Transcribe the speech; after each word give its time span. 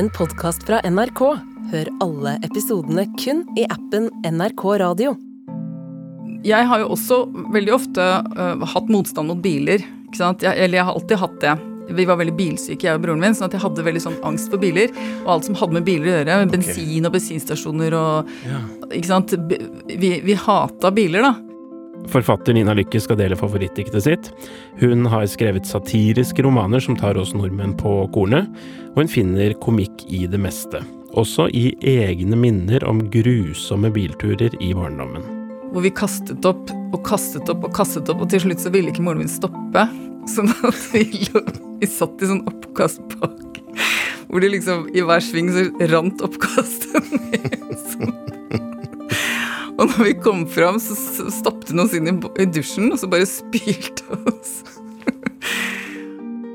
en 0.00 0.08
podkast 0.16 0.62
fra 0.64 0.78
NRK. 0.88 1.18
Hør 1.70 1.88
alle 2.00 2.30
episodene 2.46 3.02
kun 3.20 3.42
i 3.60 3.66
appen 3.68 4.06
NRK 4.24 4.62
Radio. 4.80 5.10
Jeg 6.46 6.68
har 6.70 6.80
jo 6.80 6.86
også 6.94 7.18
veldig 7.52 7.74
ofte 7.74 8.06
uh, 8.32 8.64
hatt 8.72 8.88
motstand 8.88 9.28
mot 9.28 9.42
biler. 9.44 9.84
Ikke 10.06 10.22
sant? 10.22 10.46
Jeg, 10.46 10.56
eller 10.56 10.80
jeg 10.80 10.88
har 10.88 10.96
alltid 10.96 11.20
hatt 11.20 11.36
det. 11.44 11.52
Vi 11.98 12.06
var 12.08 12.16
veldig 12.16 12.36
bilsyke, 12.38 12.86
jeg 12.86 12.96
og 12.96 13.04
broren 13.04 13.20
min, 13.20 13.36
sånn 13.36 13.50
at 13.50 13.58
jeg 13.58 13.64
hadde 13.66 13.84
veldig 13.90 14.04
sånn 14.06 14.16
angst 14.24 14.48
for 14.48 14.62
biler. 14.62 14.88
Og 15.26 15.34
alt 15.34 15.50
som 15.50 15.60
hadde 15.60 15.76
med 15.76 15.88
biler 15.90 16.08
å 16.08 16.16
gjøre. 16.16 16.40
Bensin 16.54 17.10
og 17.10 17.14
bensinstasjoner 17.18 18.00
og 18.00 18.34
Ikke 18.88 19.10
sant. 19.10 19.36
Vi, 19.84 20.14
vi 20.24 20.40
hata 20.46 20.94
biler, 20.96 21.28
da. 21.28 21.49
Forfatter 22.08 22.56
Nina 22.56 22.74
Lykke 22.74 23.00
skal 23.02 23.18
dele 23.20 23.36
favorittdiktet 23.38 24.04
sitt. 24.04 24.30
Hun 24.80 25.06
har 25.10 25.26
skrevet 25.30 25.68
satiriske 25.68 26.42
romaner 26.42 26.80
som 26.82 26.96
tar 26.98 27.18
oss 27.20 27.34
nordmenn 27.36 27.76
på 27.78 27.92
kornet, 28.14 28.48
og 28.94 29.02
hun 29.04 29.10
finner 29.10 29.54
komikk 29.62 30.06
i 30.08 30.24
det 30.30 30.40
meste. 30.40 30.82
Også 31.18 31.48
i 31.54 31.72
egne 31.86 32.38
minner 32.38 32.84
om 32.86 33.02
grusomme 33.10 33.90
bilturer 33.94 34.54
i 34.62 34.72
barndommen. 34.74 35.26
Hvor 35.70 35.84
vi 35.84 35.92
kastet 35.94 36.46
opp 36.46 36.70
og 36.70 37.00
kastet 37.06 37.50
opp 37.50 37.66
og 37.66 37.74
kastet 37.74 38.10
opp, 38.10 38.22
og 38.24 38.30
til 38.30 38.42
slutt 38.46 38.62
så 38.62 38.72
ville 38.74 38.90
ikke 38.90 39.04
moren 39.06 39.22
min 39.22 39.30
stoppe. 39.30 39.86
Sånn 40.30 40.50
at 40.66 40.82
vi, 40.92 41.06
lå, 41.30 41.42
vi 41.80 41.88
satt 41.88 42.22
i 42.22 42.30
sånn 42.30 42.44
oppkast 42.50 43.02
bak. 43.16 43.60
Hvor 44.30 44.42
det 44.42 44.52
liksom 44.52 44.86
i 44.94 45.02
hver 45.02 45.22
sving 45.24 45.50
så 45.54 45.66
rant 45.90 46.22
oppkastet 46.26 47.10
ned. 47.14 47.69
Og 49.80 49.88
når 49.94 50.04
vi 50.04 50.14
kom 50.20 50.42
fram, 50.50 50.76
så 50.82 50.92
s- 50.92 51.38
stoppet 51.40 51.70
hun 51.72 51.80
oss 51.86 51.94
inn 51.96 52.10
i 52.10 52.46
dusjen, 52.52 52.90
og 52.92 52.98
så 53.00 53.08
bare 53.10 53.28
spylte 53.28 54.18
oss. 54.28 54.58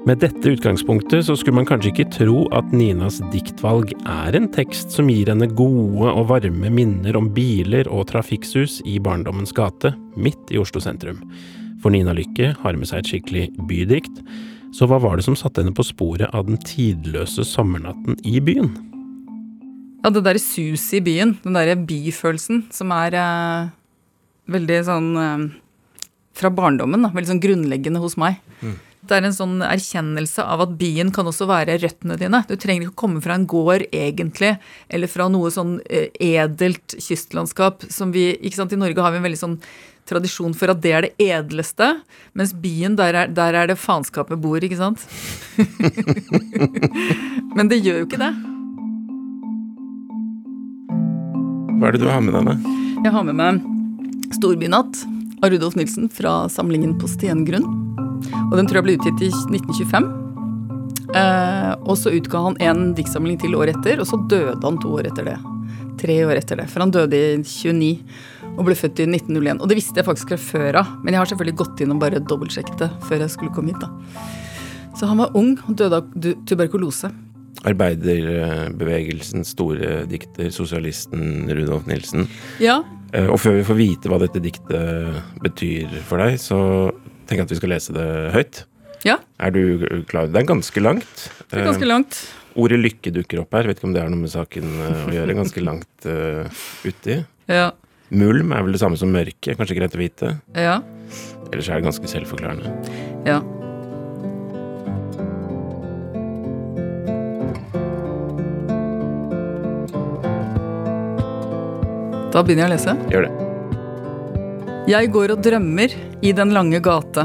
Med 0.06 0.20
dette 0.22 0.52
utgangspunktet 0.54 1.26
så 1.26 1.34
skulle 1.34 1.58
man 1.58 1.66
kanskje 1.66 1.90
ikke 1.90 2.06
tro 2.14 2.44
at 2.54 2.68
Ninas 2.78 3.18
diktvalg 3.34 3.96
er 4.06 4.36
en 4.38 4.46
tekst 4.54 4.94
som 4.94 5.10
gir 5.10 5.32
henne 5.32 5.48
gode 5.58 6.12
og 6.12 6.28
varme 6.30 6.70
minner 6.70 7.18
om 7.18 7.32
biler 7.34 7.90
og 7.90 8.06
trafikksus 8.12 8.84
i 8.86 9.00
barndommens 9.02 9.56
gate, 9.58 9.96
midt 10.14 10.54
i 10.54 10.62
Oslo 10.62 10.84
sentrum. 10.84 11.24
For 11.82 11.90
Nina 11.94 12.14
Lykke 12.14 12.52
har 12.62 12.78
med 12.78 12.86
seg 12.92 13.02
et 13.02 13.10
skikkelig 13.16 13.48
bydikt, 13.66 14.22
så 14.76 14.86
hva 14.92 15.02
var 15.02 15.18
det 15.18 15.26
som 15.26 15.38
satte 15.40 15.64
henne 15.64 15.74
på 15.74 15.86
sporet 15.90 16.30
av 16.38 16.46
den 16.52 16.62
tidløse 16.62 17.42
sommernatten 17.48 18.20
i 18.30 18.38
byen? 18.46 18.70
Ja, 20.06 20.12
det 20.14 20.22
derre 20.22 20.38
suset 20.38 21.00
i 21.00 21.02
byen, 21.02 21.32
den 21.42 21.56
derre 21.58 21.74
byfølelsen, 21.82 22.68
som 22.70 22.92
er 22.94 23.16
eh, 23.18 23.72
veldig 24.54 24.76
sånn 24.86 25.08
eh, 25.18 25.46
fra 26.38 26.52
barndommen, 26.54 27.08
da. 27.08 27.10
Veldig 27.16 27.32
sånn 27.32 27.42
grunnleggende 27.42 28.04
hos 28.04 28.14
meg. 28.22 28.38
Det 29.10 29.18
er 29.18 29.26
en 29.26 29.34
sånn 29.34 29.66
erkjennelse 29.66 30.46
av 30.46 30.62
at 30.68 30.78
byen 30.78 31.10
kan 31.14 31.26
også 31.26 31.50
være 31.50 31.80
røttene 31.82 32.20
dine. 32.22 32.44
Du 32.46 32.54
trenger 32.54 32.86
ikke 32.86 32.94
å 32.94 33.02
komme 33.02 33.26
fra 33.26 33.34
en 33.34 33.50
gård 33.50 33.88
egentlig, 33.90 34.54
eller 34.94 35.10
fra 35.10 35.26
noe 35.34 35.50
sånn 35.54 35.80
eh, 35.90 36.14
edelt 36.22 37.00
kystlandskap 37.02 37.90
som 37.90 38.14
vi 38.14 38.30
Ikke 38.36 38.62
sant, 38.62 38.78
i 38.78 38.82
Norge 38.86 39.02
har 39.02 39.14
vi 39.14 39.24
en 39.24 39.26
veldig 39.26 39.42
sånn 39.42 39.60
tradisjon 40.06 40.54
for 40.54 40.70
at 40.70 40.86
det 40.86 40.92
er 40.94 41.08
det 41.08 41.32
edleste, 41.34 41.96
mens 42.38 42.54
byen, 42.54 42.94
der 42.94 43.24
er, 43.24 43.34
der 43.34 43.58
er 43.58 43.74
det 43.74 43.82
faenskapet 43.82 44.38
bor, 44.38 44.62
ikke 44.62 44.78
sant? 44.78 45.02
Men 47.58 47.74
det 47.74 47.82
gjør 47.82 48.04
jo 48.04 48.12
ikke 48.12 48.22
det. 48.22 48.36
Hva 51.76 51.90
er 51.90 51.96
det 51.96 52.06
du 52.06 52.08
har 52.08 52.22
med 52.24 52.36
deg? 52.38 52.46
med? 52.48 52.68
Jeg 53.04 53.12
har 53.12 53.24
med 53.28 53.36
meg 53.36 53.64
Storbynatt 54.36 55.02
av 55.44 55.52
Rudolf 55.52 55.76
Nilsen 55.76 56.08
fra 56.08 56.46
samlingen 56.52 56.94
på 57.00 57.10
Stengrunn. 57.12 57.66
Og 58.48 58.56
den 58.56 58.70
tror 58.70 58.80
jeg 58.80 58.86
ble 58.86 58.96
utgitt 58.96 59.26
i 59.28 59.30
1925. 59.34 60.08
Eh, 61.20 61.74
og 61.84 61.98
så 62.00 62.14
utga 62.16 62.46
han 62.48 62.56
en 62.64 62.88
diktsamling 62.96 63.38
til 63.44 63.58
året 63.60 63.76
etter, 63.76 64.00
og 64.00 64.08
så 64.08 64.22
døde 64.32 64.56
han 64.64 64.80
to 64.80 64.94
år 64.96 65.12
etter 65.12 65.28
det. 65.28 65.36
Tre 66.00 66.18
år 66.30 66.40
etter 66.40 66.64
det, 66.64 66.70
for 66.72 66.86
han 66.86 66.96
døde 66.96 67.20
i 67.20 67.36
29 67.44 67.92
og 68.56 68.64
ble 68.70 68.78
født 68.80 69.04
i 69.04 69.10
1901. 69.10 69.60
Og 69.60 69.68
det 69.68 69.80
visste 69.82 70.00
jeg 70.00 70.08
faktisk 70.08 70.32
fra 70.32 70.40
før 70.40 70.80
av, 70.80 70.96
men 71.04 71.12
jeg 71.12 71.22
har 71.22 71.32
selvfølgelig 71.34 71.60
gått 71.60 71.84
inn 71.84 71.92
og 71.92 72.02
bare 72.06 72.24
dobbeltsjekket 72.24 72.82
det 72.86 72.92
før 73.10 73.26
jeg 73.26 73.36
skulle 73.36 73.56
komme 73.56 73.76
hit. 73.76 73.84
da. 73.84 73.92
Så 74.96 75.12
han 75.12 75.20
var 75.20 75.36
ung 75.36 75.58
og 75.60 75.76
døde 75.76 76.00
av 76.00 76.36
tuberkulose. 76.48 77.12
Arbeiderbevegelsens 77.64 79.54
store 79.56 80.04
dikter, 80.10 80.50
sosialisten 80.54 81.48
Rudolf 81.50 81.88
Nilsen. 81.90 82.28
Ja, 82.64 82.82
Eh, 83.16 83.30
Og 83.32 83.38
før 83.40 83.54
vi 83.56 83.64
får 83.64 83.78
vite 83.78 84.10
hva 84.12 84.18
dette 84.20 84.42
diktet 84.44 85.22
betyr 85.40 85.88
for 86.04 86.18
deg, 86.20 86.36
så 86.42 86.58
tenker 87.30 87.44
jeg 87.44 87.46
at 87.46 87.52
vi 87.54 87.58
skal 87.62 87.70
lese 87.72 87.94
det 87.96 88.08
høyt. 88.34 88.64
ja 89.06 89.18
Er 89.40 89.52
du 89.52 90.04
klar? 90.10 90.28
Det 90.28 90.42
er 90.42 90.48
ganske 90.50 90.82
langt. 90.82 91.30
det 91.50 91.60
er 91.62 91.66
ganske 91.70 91.86
langt. 91.88 92.12
Eh, 92.12 92.60
Ordet 92.60 92.80
lykke 92.82 93.14
dukker 93.14 93.40
opp 93.40 93.54
her. 93.54 93.68
Vet 93.68 93.78
ikke 93.80 93.88
om 93.88 93.94
det 93.94 94.02
har 94.02 94.10
noe 94.10 94.20
med 94.20 94.32
saken 94.34 94.64
eh, 94.64 95.06
å 95.06 95.14
gjøre. 95.16 95.36
Ganske 95.38 95.64
langt 95.64 96.06
uh, 96.08 96.50
uti. 96.84 97.24
Ja, 97.48 97.72
Mulm 98.10 98.52
er 98.52 98.64
vel 98.64 98.72
det 98.76 98.80
samme 98.82 98.98
som 98.98 99.12
mørke. 99.12 99.56
Kanskje 99.56 99.76
greit 99.80 99.96
å 99.96 100.02
vite. 100.02 100.36
ja, 100.56 100.82
Ellers 101.54 101.70
er 101.70 101.80
det 101.80 101.86
ganske 101.88 102.08
selvforklarende. 102.10 102.74
ja. 103.26 103.40
Da 112.36 112.42
begynner 112.44 112.66
jeg 112.66 112.68
å 112.68 112.76
lese. 112.76 112.94
Gjør 113.14 113.26
det. 113.30 113.46
Jeg 114.92 115.08
går 115.14 115.32
og 115.32 115.44
drømmer 115.46 115.94
i 116.20 116.34
den 116.36 116.50
lange 116.52 116.82
gate, 116.84 117.24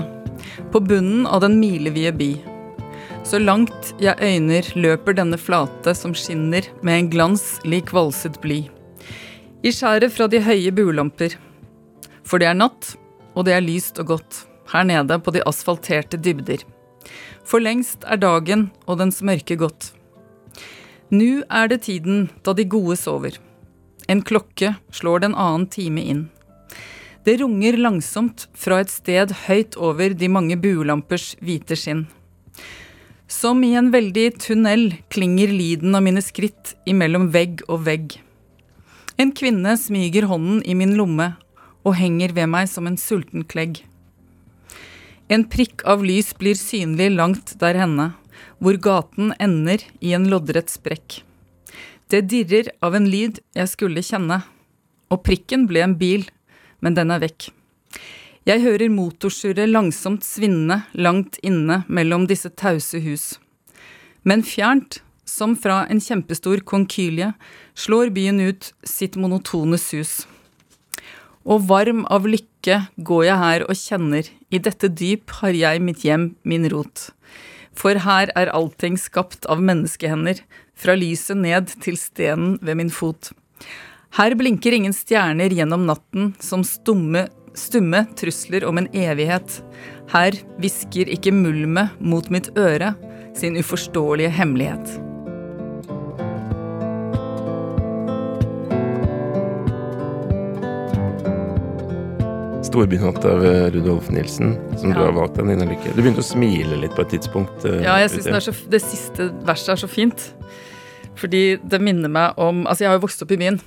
på 0.70 0.80
bunnen 0.86 1.24
av 1.26 1.42
den 1.42 1.56
milevide 1.58 2.12
by. 2.14 2.28
Så 3.26 3.40
langt 3.42 3.90
jeg 3.98 4.14
øyner 4.22 4.70
løper 4.78 5.18
denne 5.18 5.34
flate 5.34 5.96
som 5.98 6.14
skinner 6.14 6.68
med 6.86 6.94
en 6.94 7.10
glans 7.10 7.58
lik 7.66 7.90
valset 7.90 8.38
bly. 8.44 8.60
I 9.66 9.74
skjæret 9.74 10.14
fra 10.14 10.30
de 10.30 10.44
høye 10.46 10.70
buelamper. 10.78 11.34
For 12.22 12.38
det 12.38 12.52
er 12.52 12.62
natt, 12.62 12.94
og 13.34 13.50
det 13.50 13.58
er 13.58 13.66
lyst 13.66 13.98
og 13.98 14.14
godt, 14.14 14.44
her 14.70 14.86
nede 14.86 15.18
på 15.18 15.34
de 15.34 15.42
asfalterte 15.42 16.22
dybder. 16.22 16.62
For 17.42 17.58
lengst 17.58 18.06
er 18.06 18.22
dagen 18.22 18.68
og 18.86 19.02
dens 19.02 19.24
mørke 19.26 19.58
gått. 19.58 19.90
Nu 21.10 21.42
er 21.50 21.66
det 21.66 21.82
tiden 21.90 22.28
da 22.46 22.54
de 22.54 22.70
gode 22.70 22.94
sover. 22.94 23.34
En 24.10 24.22
klokke 24.26 24.74
slår 24.90 25.22
den 25.22 25.34
annen 25.38 25.68
time 25.70 26.02
inn. 26.02 26.22
Det 27.24 27.36
runger 27.38 27.76
langsomt 27.78 28.48
fra 28.58 28.80
et 28.82 28.90
sted 28.90 29.34
høyt 29.44 29.76
over 29.78 30.16
de 30.16 30.30
mange 30.32 30.56
buelampers 30.58 31.34
hvite 31.44 31.76
skinn. 31.78 32.06
Som 33.30 33.62
i 33.62 33.76
en 33.78 33.92
veldig 33.94 34.26
tunnel 34.42 34.88
klinger 35.14 35.52
lyden 35.54 35.94
av 35.94 36.02
mine 36.02 36.24
skritt 36.26 36.74
imellom 36.90 37.28
vegg 37.30 37.62
og 37.68 37.84
vegg. 37.86 38.16
En 39.20 39.30
kvinne 39.36 39.76
smyger 39.78 40.26
hånden 40.26 40.64
i 40.66 40.74
min 40.74 40.96
lomme 40.98 41.34
og 41.84 41.94
henger 42.00 42.34
ved 42.34 42.50
meg 42.50 42.66
som 42.72 42.88
en 42.90 42.98
sulten 42.98 43.46
klegg. 43.46 43.84
En 45.30 45.46
prikk 45.46 45.84
av 45.86 46.02
lys 46.02 46.32
blir 46.34 46.58
synlig 46.58 47.12
langt 47.14 47.54
der 47.60 47.78
henne, 47.78 48.10
hvor 48.58 48.74
gaten 48.82 49.30
ender 49.38 49.84
i 50.02 50.16
en 50.16 50.26
loddrett 50.32 50.72
sprekk. 50.72 51.20
Det 52.10 52.24
dirrer 52.26 52.72
av 52.82 52.96
en 52.98 53.04
lyd 53.06 53.36
jeg 53.54 53.70
skulle 53.70 54.02
kjenne, 54.02 54.40
og 55.14 55.20
prikken 55.22 55.68
ble 55.70 55.84
en 55.84 55.92
bil, 55.98 56.24
men 56.82 56.96
den 56.96 57.12
er 57.14 57.20
vekk. 57.22 57.52
Jeg 58.48 58.64
hører 58.64 58.90
motorsurret 58.90 59.70
langsomt 59.70 60.26
svinne 60.26 60.80
langt 60.96 61.38
inne 61.46 61.84
mellom 61.86 62.24
disse 62.26 62.50
tause 62.50 62.98
hus. 63.04 63.26
Men 64.26 64.42
fjernt, 64.42 64.98
som 65.22 65.54
fra 65.54 65.84
en 65.86 66.02
kjempestor 66.02 66.64
konkylie, 66.66 67.30
slår 67.78 68.10
byen 68.16 68.42
ut 68.42 68.72
sitt 68.82 69.14
monotone 69.14 69.78
sus. 69.78 70.24
Og 71.46 71.62
varm 71.70 72.02
av 72.10 72.26
lykke 72.26 72.80
går 73.06 73.22
jeg 73.28 73.42
her 73.44 73.66
og 73.68 73.78
kjenner, 73.78 74.26
i 74.50 74.58
dette 74.58 74.90
dyp 74.90 75.30
har 75.38 75.54
jeg 75.54 75.84
mitt 75.84 76.02
hjem, 76.02 76.32
min 76.42 76.66
rot. 76.74 77.12
For 77.70 78.02
her 78.02 78.32
er 78.36 78.50
allting 78.50 78.98
skapt 78.98 79.46
av 79.46 79.62
menneskehender, 79.62 80.42
fra 80.80 80.96
lyset 80.96 81.36
ned 81.36 81.72
til 81.84 81.98
stenen 82.00 82.56
ved 82.64 82.78
min 82.80 82.90
fot. 82.92 83.32
Her 84.18 84.34
blinker 84.34 84.74
ingen 84.74 84.94
stjerner 84.96 85.52
gjennom 85.54 85.84
natten 85.86 86.32
som 86.42 86.64
stumme, 86.66 87.26
stumme 87.54 88.06
trusler 88.18 88.64
om 88.66 88.80
en 88.80 88.88
evighet. 88.96 89.60
Her 90.10 90.34
hvisker 90.58 91.12
ikke 91.14 91.34
mulmet 91.36 91.94
mot 92.00 92.26
mitt 92.34 92.50
øre 92.58 92.94
sin 93.38 93.60
uforståelige 93.60 94.32
hemmelighet. 94.40 94.98
Storbynatt 102.62 103.24
av 103.24 103.44
eh, 103.46 103.70
Rudolf 103.72 104.10
Nilsen, 104.10 104.52
som 104.78 104.92
du 104.92 104.98
har 105.00 105.14
valgt 105.16 105.38
deg, 105.38 105.46
Nina 105.48 105.64
Lykke. 105.66 105.94
Du 105.96 106.02
begynte 106.04 106.22
å 106.22 106.26
smile 106.26 106.76
litt 106.82 106.92
på 106.94 107.02
et 107.06 107.14
tidspunkt. 107.16 107.64
eh, 107.66 107.80
Ja, 107.86 107.96
jeg 108.02 108.12
syns 108.12 108.28
det, 108.28 108.54
det 108.74 108.82
siste 108.84 109.30
verset 109.48 109.72
er 109.74 109.80
så 109.80 109.88
fint. 109.90 110.26
Fordi 111.18 111.44
det 111.62 111.80
minner 111.82 112.12
meg 112.12 112.38
om 112.40 112.62
Altså, 112.66 112.84
jeg 112.84 112.92
har 112.92 112.98
jo 113.00 113.06
vokst 113.06 113.24
opp 113.24 113.32
i 113.34 113.40
byen. 113.40 113.58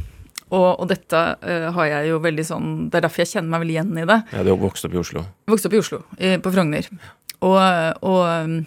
Og, 0.54 0.68
og 0.80 0.88
dette 0.92 1.18
uh, 1.18 1.70
har 1.76 1.90
jeg 1.90 2.12
jo 2.12 2.20
veldig 2.22 2.44
sånn 2.46 2.68
Det 2.92 3.00
er 3.00 3.06
derfor 3.08 3.24
jeg 3.24 3.32
kjenner 3.32 3.56
meg 3.56 3.64
veldig 3.64 3.76
igjen 3.76 3.98
i 3.98 4.08
det. 4.10 4.20
Ja, 4.36 4.46
du 4.46 4.54
har 4.54 4.62
vokst 4.62 4.86
opp 4.88 4.96
i 4.96 5.02
Oslo. 5.02 5.26
Jeg 5.44 5.56
vokste 5.56 5.70
opp 5.70 5.76
i 5.76 5.82
Oslo, 5.82 6.00
i, 6.20 6.36
på 6.44 6.54
Frogner. 6.54 6.90
Og, 7.44 7.60
og 8.08 8.64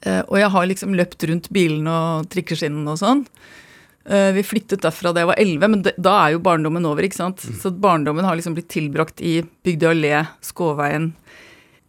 Eh, 0.00 0.22
og 0.28 0.38
jeg 0.40 0.52
har 0.54 0.68
liksom 0.68 0.96
løpt 0.96 1.26
rundt 1.28 1.50
bilene 1.52 1.92
og 1.92 2.30
trikkeskinnene 2.32 2.94
og 2.94 3.00
sånn. 3.00 3.26
Uh, 4.10 4.32
vi 4.32 4.42
flyttet 4.42 4.80
derfra 4.80 5.10
da 5.12 5.20
jeg 5.20 5.28
var 5.28 5.38
11, 5.38 5.70
men 5.70 5.82
de, 5.84 5.90
da 6.00 6.14
er 6.22 6.32
jo 6.34 6.42
barndommen 6.42 6.86
over. 6.88 7.04
ikke 7.04 7.18
sant? 7.18 7.42
Så 7.60 7.70
barndommen 7.70 8.24
har 8.24 8.38
liksom 8.38 8.56
blitt 8.56 8.70
tilbrakt 8.72 9.20
i 9.20 9.42
Bygdøy 9.66 9.90
allé, 9.92 10.22
Skåveien. 10.42 11.10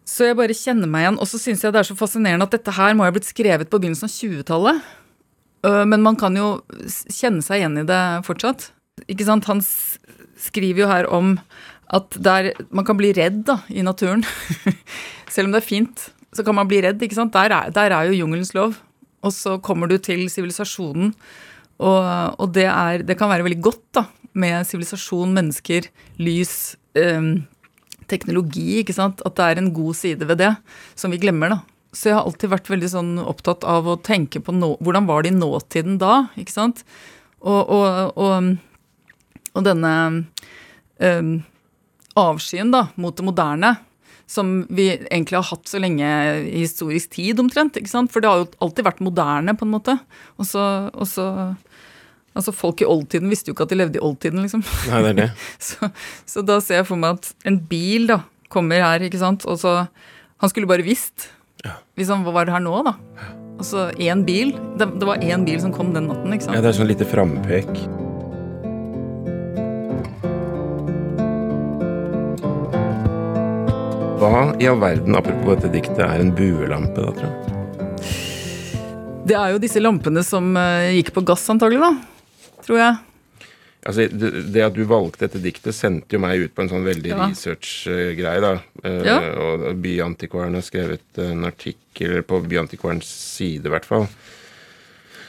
Så 0.06 0.28
jeg 0.28 0.38
bare 0.38 0.58
kjenner 0.58 0.92
meg 0.92 1.06
igjen. 1.06 1.22
Og 1.24 1.30
så 1.32 1.40
syns 1.40 1.64
jeg 1.64 1.74
det 1.74 1.82
er 1.82 1.88
så 1.88 1.96
fascinerende 1.98 2.46
at 2.46 2.58
dette 2.58 2.76
her 2.76 2.98
må 2.98 3.08
ha 3.08 3.14
blitt 3.16 3.30
skrevet 3.30 3.72
på 3.72 3.80
begynnelsen 3.80 4.10
av 4.10 4.14
20-tallet. 4.14 4.92
Øh, 5.66 5.86
Men 5.88 6.02
man 6.02 6.16
kan 6.16 6.36
jo 6.38 6.62
kjenne 7.10 7.44
seg 7.46 7.62
igjen 7.62 7.82
i 7.82 7.88
det 7.88 8.02
fortsatt. 8.28 8.72
Ikke 9.08 9.28
sant? 9.28 9.46
Han 9.50 9.62
skriver 10.42 10.84
jo 10.84 10.90
her 10.90 11.10
om 11.10 11.36
at 11.92 12.16
der, 12.24 12.54
man 12.72 12.88
kan 12.88 12.98
bli 12.98 13.12
redd 13.14 13.44
da, 13.50 13.60
i 13.70 13.84
naturen. 13.84 14.24
Selv 15.34 15.50
om 15.50 15.56
det 15.56 15.62
er 15.62 15.68
fint, 15.68 16.08
så 16.32 16.46
kan 16.48 16.56
man 16.56 16.70
bli 16.70 16.80
redd. 16.84 17.02
ikke 17.04 17.18
sant? 17.18 17.34
Der 17.36 17.52
er, 17.52 17.70
der 17.74 17.92
er 17.92 18.08
jo 18.08 18.22
jungelens 18.24 18.54
lov. 18.56 18.78
Og 19.22 19.34
så 19.36 19.58
kommer 19.62 19.92
du 19.92 19.98
til 20.02 20.26
sivilisasjonen, 20.34 21.12
og, 21.82 22.40
og 22.42 22.54
det, 22.56 22.66
er, 22.66 23.04
det 23.06 23.18
kan 23.18 23.30
være 23.30 23.46
veldig 23.46 23.62
godt 23.62 23.84
da, 23.94 24.06
med 24.34 24.66
sivilisasjon, 24.66 25.34
mennesker, 25.34 25.90
lys, 26.22 26.76
øhm, 26.98 27.44
teknologi, 28.10 28.80
ikke 28.82 28.96
sant? 28.98 29.22
At 29.26 29.36
det 29.38 29.46
er 29.46 29.62
en 29.62 29.70
god 29.74 29.98
side 29.98 30.26
ved 30.30 30.42
det, 30.42 30.52
som 30.98 31.14
vi 31.14 31.22
glemmer, 31.22 31.54
da. 31.54 31.60
Så 31.92 32.10
jeg 32.10 32.16
har 32.16 32.28
alltid 32.28 32.54
vært 32.54 32.70
veldig 32.72 32.90
sånn 32.94 33.14
opptatt 33.20 33.66
av 33.68 33.88
å 33.90 34.00
tenke 34.00 34.40
på 34.44 34.54
nå, 34.56 34.78
hvordan 34.80 35.08
var 35.10 35.24
det 35.26 35.34
i 35.34 35.38
nåtiden 35.38 35.98
da, 36.00 36.26
ikke 36.40 36.54
sant? 36.54 36.86
Og, 37.42 37.68
og, 37.74 38.20
og, 38.22 38.52
og 39.52 39.66
denne 39.66 39.94
um, 41.02 41.32
avskyen 42.20 42.72
da, 42.72 42.86
mot 42.96 43.18
det 43.18 43.26
moderne, 43.28 43.74
som 44.32 44.62
vi 44.72 44.88
egentlig 44.94 45.42
har 45.42 45.50
hatt 45.50 45.68
så 45.68 45.82
lenge 45.84 46.08
i 46.48 46.62
historisk 46.62 47.18
tid 47.18 47.42
omtrent, 47.44 47.76
ikke 47.76 47.92
sant? 47.92 48.14
For 48.14 48.24
det 48.24 48.32
har 48.32 48.46
jo 48.46 48.48
alltid 48.64 48.88
vært 48.88 49.04
moderne, 49.04 49.58
på 49.60 49.68
en 49.68 49.74
måte. 49.74 49.98
Og 50.40 50.48
så, 50.48 50.64
og 50.96 51.10
så 51.12 51.28
Altså, 52.32 52.54
folk 52.56 52.80
i 52.80 52.88
oldtiden 52.88 53.28
visste 53.28 53.52
jo 53.52 53.54
ikke 53.58 53.66
at 53.68 53.72
de 53.74 53.78
levde 53.82 54.00
i 54.00 54.04
oldtiden, 54.08 54.40
liksom. 54.40 54.62
Nei, 54.88 55.02
det 55.04 55.10
er 55.10 55.18
det. 55.18 55.26
Så, 55.68 55.90
så 56.24 56.44
da 56.48 56.62
ser 56.64 56.80
jeg 56.80 56.88
for 56.88 57.02
meg 57.02 57.18
at 57.18 57.28
en 57.50 57.58
bil 57.68 58.08
da, 58.08 58.22
kommer 58.48 58.80
her, 58.80 59.04
ikke 59.04 59.20
sant, 59.20 59.44
og 59.48 59.60
så 59.60 59.74
Han 60.42 60.50
skulle 60.50 60.70
bare 60.70 60.86
visst. 60.86 61.28
Hvis 61.98 62.10
han 62.10 62.24
var 62.26 62.50
her 62.50 62.64
nå, 62.64 62.74
da. 62.88 62.96
Og 63.62 63.66
så 63.68 63.90
én 64.02 64.24
bil. 64.26 64.56
Det, 64.80 64.88
det 64.98 65.06
var 65.06 65.22
én 65.22 65.44
bil 65.46 65.60
som 65.62 65.74
kom 65.76 65.92
den 65.94 66.08
natten, 66.10 66.34
ikke 66.34 66.48
sant. 66.48 66.58
Ja, 66.58 66.64
det 66.64 66.72
er 66.72 66.80
sånn 66.80 66.90
lite 66.90 67.06
frampek. 67.06 67.70
Hva 74.22 74.52
i 74.62 74.68
all 74.70 74.82
verden, 74.82 75.18
apropos 75.18 75.58
dette 75.58 75.72
diktet, 75.74 76.02
er 76.06 76.22
en 76.22 76.34
buelampe, 76.38 77.02
da, 77.02 77.14
tror 77.18 77.30
jeg? 77.30 77.58
Det 79.30 79.38
er 79.38 79.54
jo 79.54 79.62
disse 79.62 79.82
lampene 79.82 80.22
som 80.26 80.52
eh, 80.58 80.92
gikk 80.98 81.14
på 81.16 81.24
gass, 81.26 81.46
antagelig, 81.54 81.82
da. 81.82 81.92
Tror 82.66 82.82
jeg. 82.82 83.00
Altså, 83.84 84.06
det, 84.14 84.30
det 84.54 84.62
at 84.62 84.76
du 84.78 84.84
valgte 84.86 85.24
dette 85.26 85.40
diktet, 85.42 85.74
sendte 85.74 86.14
jo 86.14 86.20
meg 86.22 86.44
ut 86.44 86.52
på 86.54 86.62
en 86.62 86.70
sånn 86.70 86.84
veldig 86.86 87.10
Ja. 87.16 87.28
research-greie, 87.32 88.42
da. 88.44 88.52
Eh, 88.84 89.02
Ja. 89.08 89.16
Og 89.42 89.64
Byantikvaren 89.82 90.54
har 90.54 90.62
skrevet 90.62 91.18
en 91.18 91.44
artikkel 91.50 92.22
på 92.22 92.42
Byantikvarens 92.48 93.10
side, 93.10 93.66
i 93.66 93.70
hvert 93.74 93.86
fall, 93.90 94.08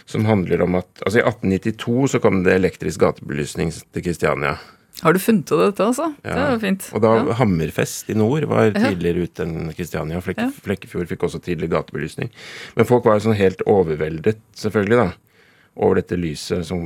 som 0.05 0.25
handler 0.29 0.61
om 0.63 0.75
at 0.77 0.87
Altså, 1.07 1.19
i 1.23 1.25
1892 1.25 2.09
så 2.13 2.21
kom 2.21 2.43
det 2.45 2.53
elektrisk 2.61 3.01
gatebelysning 3.01 3.73
til 3.93 4.03
Kristiania. 4.05 4.59
Har 5.03 5.15
du 5.15 5.19
funnet 5.19 5.49
ut 5.51 5.59
dette, 5.75 5.81
altså? 5.83 6.15
Det 6.23 6.31
Ja. 6.37 6.47
er 6.47 6.53
jo 6.53 6.59
fint. 6.61 6.91
Og 6.95 7.01
da 7.01 7.15
ja. 7.25 7.33
Hammerfest 7.41 8.11
i 8.11 8.15
nord 8.15 8.45
var 8.45 8.71
tidligere 8.71 9.23
ute 9.25 9.43
enn 9.43 9.73
Kristiania. 9.75 10.21
Flekke, 10.21 10.53
Flekkefjord 10.63 11.09
fikk 11.09 11.25
også 11.25 11.41
tidlig 11.43 11.71
gatebelysning. 11.71 12.29
Men 12.77 12.85
folk 12.85 13.05
var 13.05 13.15
jo 13.19 13.31
sånn 13.31 13.37
helt 13.37 13.63
overveldet, 13.67 14.37
selvfølgelig, 14.55 14.97
da. 15.01 15.13
Over 15.77 16.03
dette 16.03 16.19
lyset 16.21 16.67
som, 16.69 16.83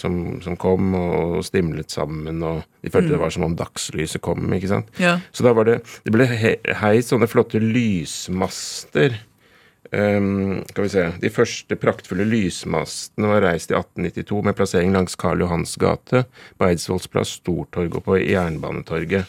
som, 0.00 0.14
som 0.40 0.54
kom 0.56 0.94
og 0.96 1.42
stimlet 1.44 1.92
sammen, 1.92 2.38
og 2.42 2.62
de 2.80 2.88
følte 2.88 3.10
Mm. 3.10 3.12
det 3.12 3.18
var 3.20 3.30
som 3.34 3.44
om 3.44 3.56
dagslyset 3.58 4.22
kom, 4.24 4.46
ikke 4.56 4.70
sant. 4.70 4.88
ja. 4.98 5.18
Så 5.32 5.44
da 5.44 5.52
var 5.52 5.64
det 5.68 5.80
Det 6.04 6.12
ble 6.14 6.24
heist 6.80 7.12
sånne 7.12 7.28
flotte 7.28 7.60
lysmaster. 7.60 9.18
Um, 9.92 10.62
skal 10.70 10.84
vi 10.84 10.88
se 10.92 11.04
De 11.20 11.30
første 11.34 11.74
praktfulle 11.76 12.22
lysmastene 12.28 13.26
var 13.26 13.42
reist 13.42 13.72
i 13.72 13.74
1892 13.74 14.42
med 14.46 14.54
plassering 14.54 14.92
langs 14.94 15.16
Karl 15.18 15.40
Johans 15.42 15.72
gate, 15.76 16.24
på 16.58 16.68
Eidsvolls 16.68 17.08
plass, 17.10 17.32
Stortorg 17.40 17.96
og 17.98 18.04
på 18.06 18.20
Jernbanetorget. 18.22 19.26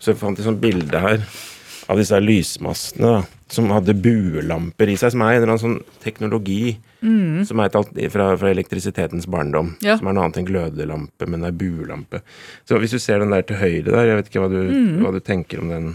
Så 0.00 0.10
jeg 0.12 0.18
fant 0.20 0.38
et 0.40 0.44
sånt 0.48 0.60
bilde 0.62 0.98
her 1.00 1.22
av 1.90 1.98
disse 1.98 2.18
lysmastene 2.22 3.24
som 3.50 3.70
hadde 3.74 3.96
buelamper 3.98 4.92
i 4.92 4.94
seg, 5.00 5.10
som 5.14 5.24
er 5.26 5.32
en 5.34 5.40
eller 5.40 5.52
annen 5.56 5.62
sånn 5.64 5.80
teknologi 6.04 6.76
som 7.00 7.62
er 7.64 7.72
fra, 8.12 8.26
fra 8.38 8.50
elektrisitetens 8.52 9.26
barndom. 9.30 9.72
Ja. 9.82 9.96
Som 9.98 10.10
er 10.10 10.14
noe 10.14 10.26
annet 10.28 10.38
enn 10.42 10.46
glødelampe, 10.50 11.26
men 11.26 11.42
det 11.42 11.48
er 11.50 11.56
buelampe. 11.58 12.20
Så 12.68 12.78
hvis 12.78 12.92
du 12.94 13.00
ser 13.02 13.22
den 13.24 13.32
der 13.34 13.42
til 13.48 13.58
høyre 13.58 13.88
der, 13.88 14.04
jeg 14.10 14.18
vet 14.20 14.30
ikke 14.30 14.44
hva 14.44 14.50
du, 14.52 14.60
hva 15.02 15.12
du 15.16 15.20
tenker 15.24 15.62
om 15.64 15.72
den 15.72 15.90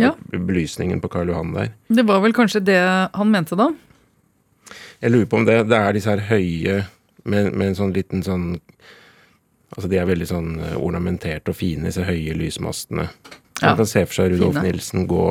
Ja. 0.00 0.10
belysningen 0.32 0.98
på 1.04 1.10
Karl 1.12 1.28
Johan 1.30 1.52
der. 1.54 1.68
Det 1.86 2.02
var 2.08 2.18
vel 2.24 2.32
kanskje 2.34 2.64
det 2.66 2.80
han 3.14 3.30
mente, 3.30 3.54
da? 3.54 3.68
Jeg 5.04 5.12
lurer 5.12 5.28
på 5.30 5.38
om 5.38 5.44
det, 5.46 5.60
det 5.68 5.76
er 5.78 5.92
disse 5.94 6.10
her 6.10 6.24
høye 6.32 6.80
med, 7.24 7.52
med 7.54 7.68
en 7.68 7.78
sånn 7.78 7.94
liten 7.94 8.24
sånn 8.26 8.56
Altså 9.74 9.88
de 9.90 9.96
er 9.98 10.06
veldig 10.06 10.26
sånn 10.30 10.50
eh, 10.62 10.74
ornamenterte 10.78 11.50
og 11.50 11.56
fine, 11.58 11.88
disse 11.88 12.04
høye 12.06 12.34
lysmastene. 12.38 13.08
Så 13.58 13.62
Ja, 13.64 13.70
Man 13.72 13.76
kan 13.82 13.86
se 13.86 14.04
for 14.06 14.14
seg 14.18 14.32
Rudolf 14.34 14.56
fine. 14.58 14.64
Nilsen 14.72 15.06
gå 15.10 15.24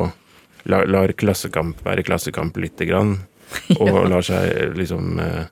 lar, 0.72 0.86
Lar 0.88 1.12
Klassekamp 1.12 1.82
være 1.84 2.02
Klassekamp 2.06 2.56
lite 2.56 2.86
grann, 2.88 3.18
og 3.80 4.08
lar 4.10 4.24
seg 4.24 4.76
liksom 4.78 5.18
uh, 5.20 5.44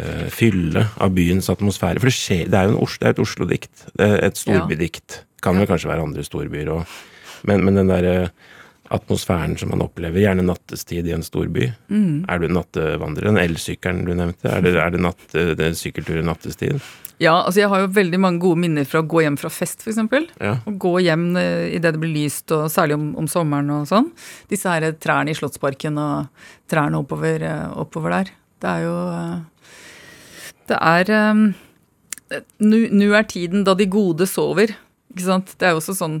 uh, 0.00 0.28
fylle 0.32 0.86
av 0.96 1.12
byens 1.14 1.50
atmosfære. 1.52 2.00
For 2.00 2.08
det, 2.08 2.16
skjer, 2.16 2.46
det 2.50 2.56
er 2.58 2.70
jo 2.70 2.76
en 2.76 2.80
Os- 2.86 2.96
det 2.98 3.06
er 3.10 3.16
et 3.16 3.20
Oslo-dikt. 3.26 3.84
Et 4.00 4.40
storbydikt. 4.40 5.20
Kan 5.44 5.60
vel 5.60 5.68
kanskje 5.68 5.88
være 5.92 6.02
andre 6.08 6.24
storbyer 6.24 6.72
òg. 6.72 6.96
Men, 7.48 7.62
men 7.64 7.78
den 7.78 7.88
derre 7.92 8.30
atmosfæren 8.90 9.54
som 9.60 9.70
man 9.70 9.84
opplever, 9.84 10.18
gjerne 10.18 10.42
nattestid 10.42 11.06
i 11.06 11.12
en 11.14 11.22
storby. 11.22 11.68
Mm. 11.92 12.24
Er 12.28 12.40
du 12.42 12.48
nattevandrer? 12.50 13.28
Den 13.30 13.38
elsykkelen 13.38 14.02
du 14.08 14.16
nevnte, 14.18 14.50
er 14.50 14.64
det, 14.64 14.72
er 14.82 14.90
det, 14.96 15.00
natt, 15.04 15.22
det 15.30 15.68
sykkeltur 15.78 16.18
i 16.18 16.24
nattestid? 16.26 16.80
Ja, 17.20 17.34
altså 17.44 17.60
jeg 17.60 17.68
har 17.68 17.82
jo 17.82 17.90
veldig 17.92 18.18
mange 18.22 18.40
gode 18.40 18.62
minner 18.62 18.86
fra 18.88 19.02
å 19.02 19.08
gå 19.08 19.20
hjem 19.20 19.36
fra 19.36 19.50
fest, 19.52 19.82
f.eks. 19.84 19.98
Ja. 20.40 20.54
Å 20.64 20.72
gå 20.80 20.94
hjem 21.04 21.26
i 21.36 21.42
idet 21.76 21.92
det 21.92 22.00
blir 22.00 22.14
lyst, 22.14 22.46
og 22.56 22.70
særlig 22.72 22.96
om, 22.96 23.10
om 23.20 23.28
sommeren 23.28 23.68
og 23.74 23.88
sånn. 23.90 24.08
Disse 24.48 24.72
her 24.72 24.86
trærne 24.96 25.34
i 25.34 25.36
Slottsparken 25.36 26.00
og 26.00 26.46
trærne 26.72 27.02
oppover, 27.02 27.44
eh, 27.44 27.66
oppover 27.76 28.16
der. 28.16 28.32
Det 28.60 28.72
er 28.72 28.86
jo 28.86 28.96
eh, 29.12 29.68
Det 30.70 30.80
er 30.80 31.12
eh, 31.18 32.40
nå 32.64 33.12
er 33.18 33.28
tiden 33.28 33.68
da 33.68 33.76
de 33.76 33.90
gode 33.90 34.24
sover. 34.30 34.72
Ikke 35.12 35.28
sant? 35.28 35.52
Det 35.60 35.68
er 35.68 35.76
jo 35.76 35.82
også 35.82 35.98
sånn 35.98 36.20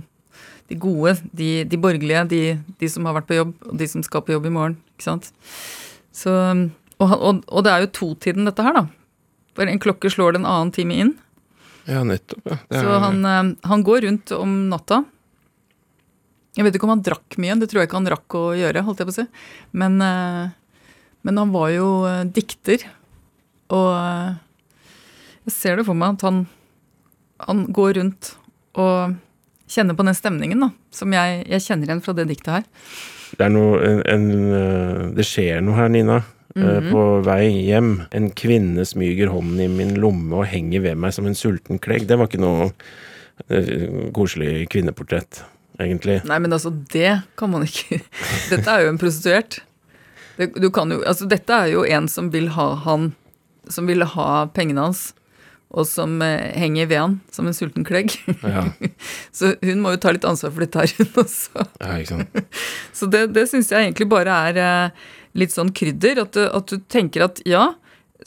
De 0.68 0.76
gode, 0.78 1.16
de, 1.34 1.64
de 1.64 1.80
borgerlige, 1.80 2.28
de, 2.30 2.44
de 2.78 2.92
som 2.92 3.08
har 3.08 3.16
vært 3.16 3.30
på 3.30 3.40
jobb, 3.40 3.56
og 3.72 3.80
de 3.80 3.88
som 3.88 4.04
skal 4.04 4.22
på 4.22 4.36
jobb 4.36 4.52
i 4.52 4.54
morgen. 4.54 4.76
Ikke 4.94 5.08
sant? 5.08 5.32
Så, 6.12 6.30
og, 7.00 7.08
og, 7.16 7.40
og 7.48 7.64
det 7.64 7.72
er 7.72 7.86
jo 7.86 7.94
totiden, 8.04 8.44
dette 8.46 8.68
her, 8.68 8.76
da. 8.76 8.84
For 9.56 9.66
en 9.66 9.80
klokke 9.82 10.10
slår 10.12 10.32
det 10.36 10.40
en 10.42 10.48
annen 10.50 10.72
time 10.74 10.96
inn. 11.02 11.14
Ja, 11.88 12.02
nettopp. 12.06 12.44
Ja. 12.46 12.58
Det 12.68 12.82
Så 12.82 12.86
er- 12.94 13.00
han, 13.00 13.24
eh, 13.24 13.68
han 13.68 13.82
går 13.84 14.02
rundt 14.06 14.32
om 14.36 14.68
natta. 14.70 15.04
Jeg 16.56 16.64
vet 16.64 16.74
ikke 16.74 16.84
om 16.84 16.94
han 16.96 17.02
drakk 17.02 17.36
mye, 17.38 17.58
det 17.60 17.68
tror 17.70 17.80
jeg 17.82 17.88
ikke 17.88 17.98
han 18.00 18.10
rakk 18.10 18.28
å 18.34 18.44
gjøre, 18.58 18.82
holdt 18.84 18.98
jeg 18.98 19.06
på 19.06 19.14
å 19.14 19.18
si. 19.20 19.26
Men, 19.72 20.00
eh, 20.02 20.50
men 21.22 21.36
han 21.36 21.52
var 21.52 21.70
jo 21.70 22.04
eh, 22.06 22.24
dikter. 22.24 22.84
Og 23.70 24.36
jeg 25.46 25.52
ser 25.54 25.76
det 25.76 25.86
for 25.86 25.94
meg 25.94 26.14
at 26.18 26.22
han, 26.26 26.46
han 27.46 27.66
går 27.72 27.94
rundt 28.00 28.34
og 28.74 29.16
kjenner 29.70 29.94
på 29.94 30.04
den 30.04 30.14
stemningen 30.18 30.60
da, 30.60 30.70
som 30.90 31.12
jeg, 31.14 31.46
jeg 31.48 31.60
kjenner 31.62 31.86
igjen 31.86 32.02
fra 32.02 32.12
det 32.18 32.26
diktet 32.28 32.52
her. 32.56 32.64
Det 33.38 33.46
er 33.46 33.52
noe 33.54 33.78
en, 33.86 34.00
en, 34.10 35.14
Det 35.14 35.22
skjer 35.24 35.62
noe 35.62 35.76
her, 35.78 35.88
Nina. 35.88 36.24
Mhm. 36.56 36.90
På 36.90 37.02
vei 37.22 37.46
hjem. 37.68 38.02
En 38.10 38.30
kvinne 38.34 38.84
smyger 38.86 39.30
hånden 39.30 39.60
i 39.62 39.68
min 39.70 39.94
lomme 40.02 40.40
og 40.40 40.48
henger 40.50 40.82
ved 40.82 40.98
meg 40.98 41.14
som 41.14 41.28
en 41.28 41.38
sulten 41.38 41.78
klegg. 41.78 42.08
Det 42.08 42.18
var 42.18 42.26
ikke 42.26 42.42
noe 42.42 42.70
eh, 43.48 44.10
koselig 44.16 44.66
kvinneportrett, 44.72 45.44
egentlig. 45.78 46.20
Nei, 46.26 46.40
men 46.42 46.52
altså, 46.56 46.72
det 46.92 47.20
kan 47.38 47.52
man 47.52 47.66
ikke 47.68 48.00
Dette 48.50 48.66
er 48.66 48.84
jo 48.84 48.90
en 48.90 48.98
prostituert. 48.98 49.60
Det, 50.36 50.50
du 50.58 50.70
kan 50.74 50.90
jo, 50.90 51.02
altså, 51.06 51.28
dette 51.30 51.54
er 51.54 51.70
jo 51.74 51.86
en 51.86 52.08
som 52.10 52.32
vil 52.32 52.48
ha 52.56 52.72
han 52.86 53.10
Som 53.70 53.86
vil 53.90 54.02
ha 54.02 54.46
pengene 54.50 54.88
hans, 54.88 55.10
og 55.70 55.86
som 55.86 56.16
eh, 56.24 56.50
henger 56.58 56.88
ved 56.90 56.98
han 56.98 57.16
som 57.30 57.46
en 57.46 57.54
sulten 57.54 57.86
klegg. 57.86 58.14
Ja, 58.42 58.66
Så 59.36 59.54
hun 59.62 59.82
må 59.84 59.94
jo 59.94 60.00
ta 60.02 60.14
litt 60.14 60.26
ansvar 60.26 60.54
for 60.54 60.64
dette 60.64 60.82
her, 60.82 60.94
hun 60.98 61.22
også. 61.22 61.66
ja 61.78 61.98
ikke 62.00 62.16
sant. 62.16 62.56
Så 62.98 63.10
det, 63.12 63.26
det 63.36 63.46
syns 63.50 63.70
jeg 63.70 63.86
egentlig 63.86 64.08
bare 64.10 64.38
er 64.50 64.58
eh, 64.64 65.04
litt 65.38 65.54
sånn 65.54 65.70
krydder. 65.76 66.24
At 66.24 66.34
du, 66.34 66.42
at 66.48 66.72
du 66.72 66.82
tenker 66.90 67.28
at 67.28 67.38
ja, 67.48 67.68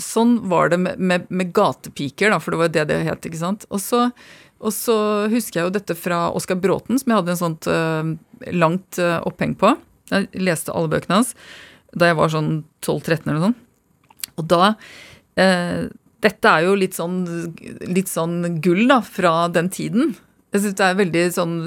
sånn 0.02 0.38
var 0.52 0.72
det 0.72 0.80
med, 0.86 1.02
med, 1.04 1.28
med 1.30 1.52
gatepiker, 1.56 2.32
da, 2.32 2.40
for 2.40 2.56
det 2.56 2.62
var 2.62 2.72
jo 2.72 2.76
det 2.78 2.86
det 2.94 3.02
het, 3.10 3.28
ikke 3.28 3.42
sant. 3.42 3.68
Og 3.74 3.84
så, 3.84 4.06
og 4.64 4.76
så 4.76 4.96
husker 5.34 5.60
jeg 5.60 5.68
jo 5.68 5.76
dette 5.76 5.98
fra 6.00 6.26
Oskar 6.32 6.62
Bråten, 6.64 7.02
som 7.02 7.12
jeg 7.12 7.22
hadde 7.22 7.36
en 7.36 7.42
sånt 7.42 7.68
eh, 7.72 8.14
langt 8.56 9.02
eh, 9.02 9.20
oppheng 9.28 9.58
på. 9.60 9.76
Jeg 10.14 10.32
leste 10.40 10.72
alle 10.72 10.92
bøkene 10.92 11.20
hans. 11.20 11.36
da 11.92 12.10
jeg 12.10 12.18
var 12.20 12.32
sånn 12.32 12.54
12-13 12.86 13.28
eller 13.28 13.38
noe 13.40 13.50
sånt. 13.52 13.60
Og 14.40 14.48
da 14.50 14.64
eh, 15.40 15.92
Dette 16.24 16.52
er 16.52 16.68
jo 16.68 16.76
litt 16.80 16.96
sånn, 16.96 17.24
litt 17.90 18.12
sånn 18.12 18.62
gull 18.64 18.86
da, 18.90 19.02
fra 19.04 19.50
den 19.52 19.70
tiden. 19.74 20.14
Jeg 20.54 20.64
synes 20.64 20.78
det 20.80 20.88
er 20.88 21.02
veldig 21.02 21.26
sånn 21.36 21.58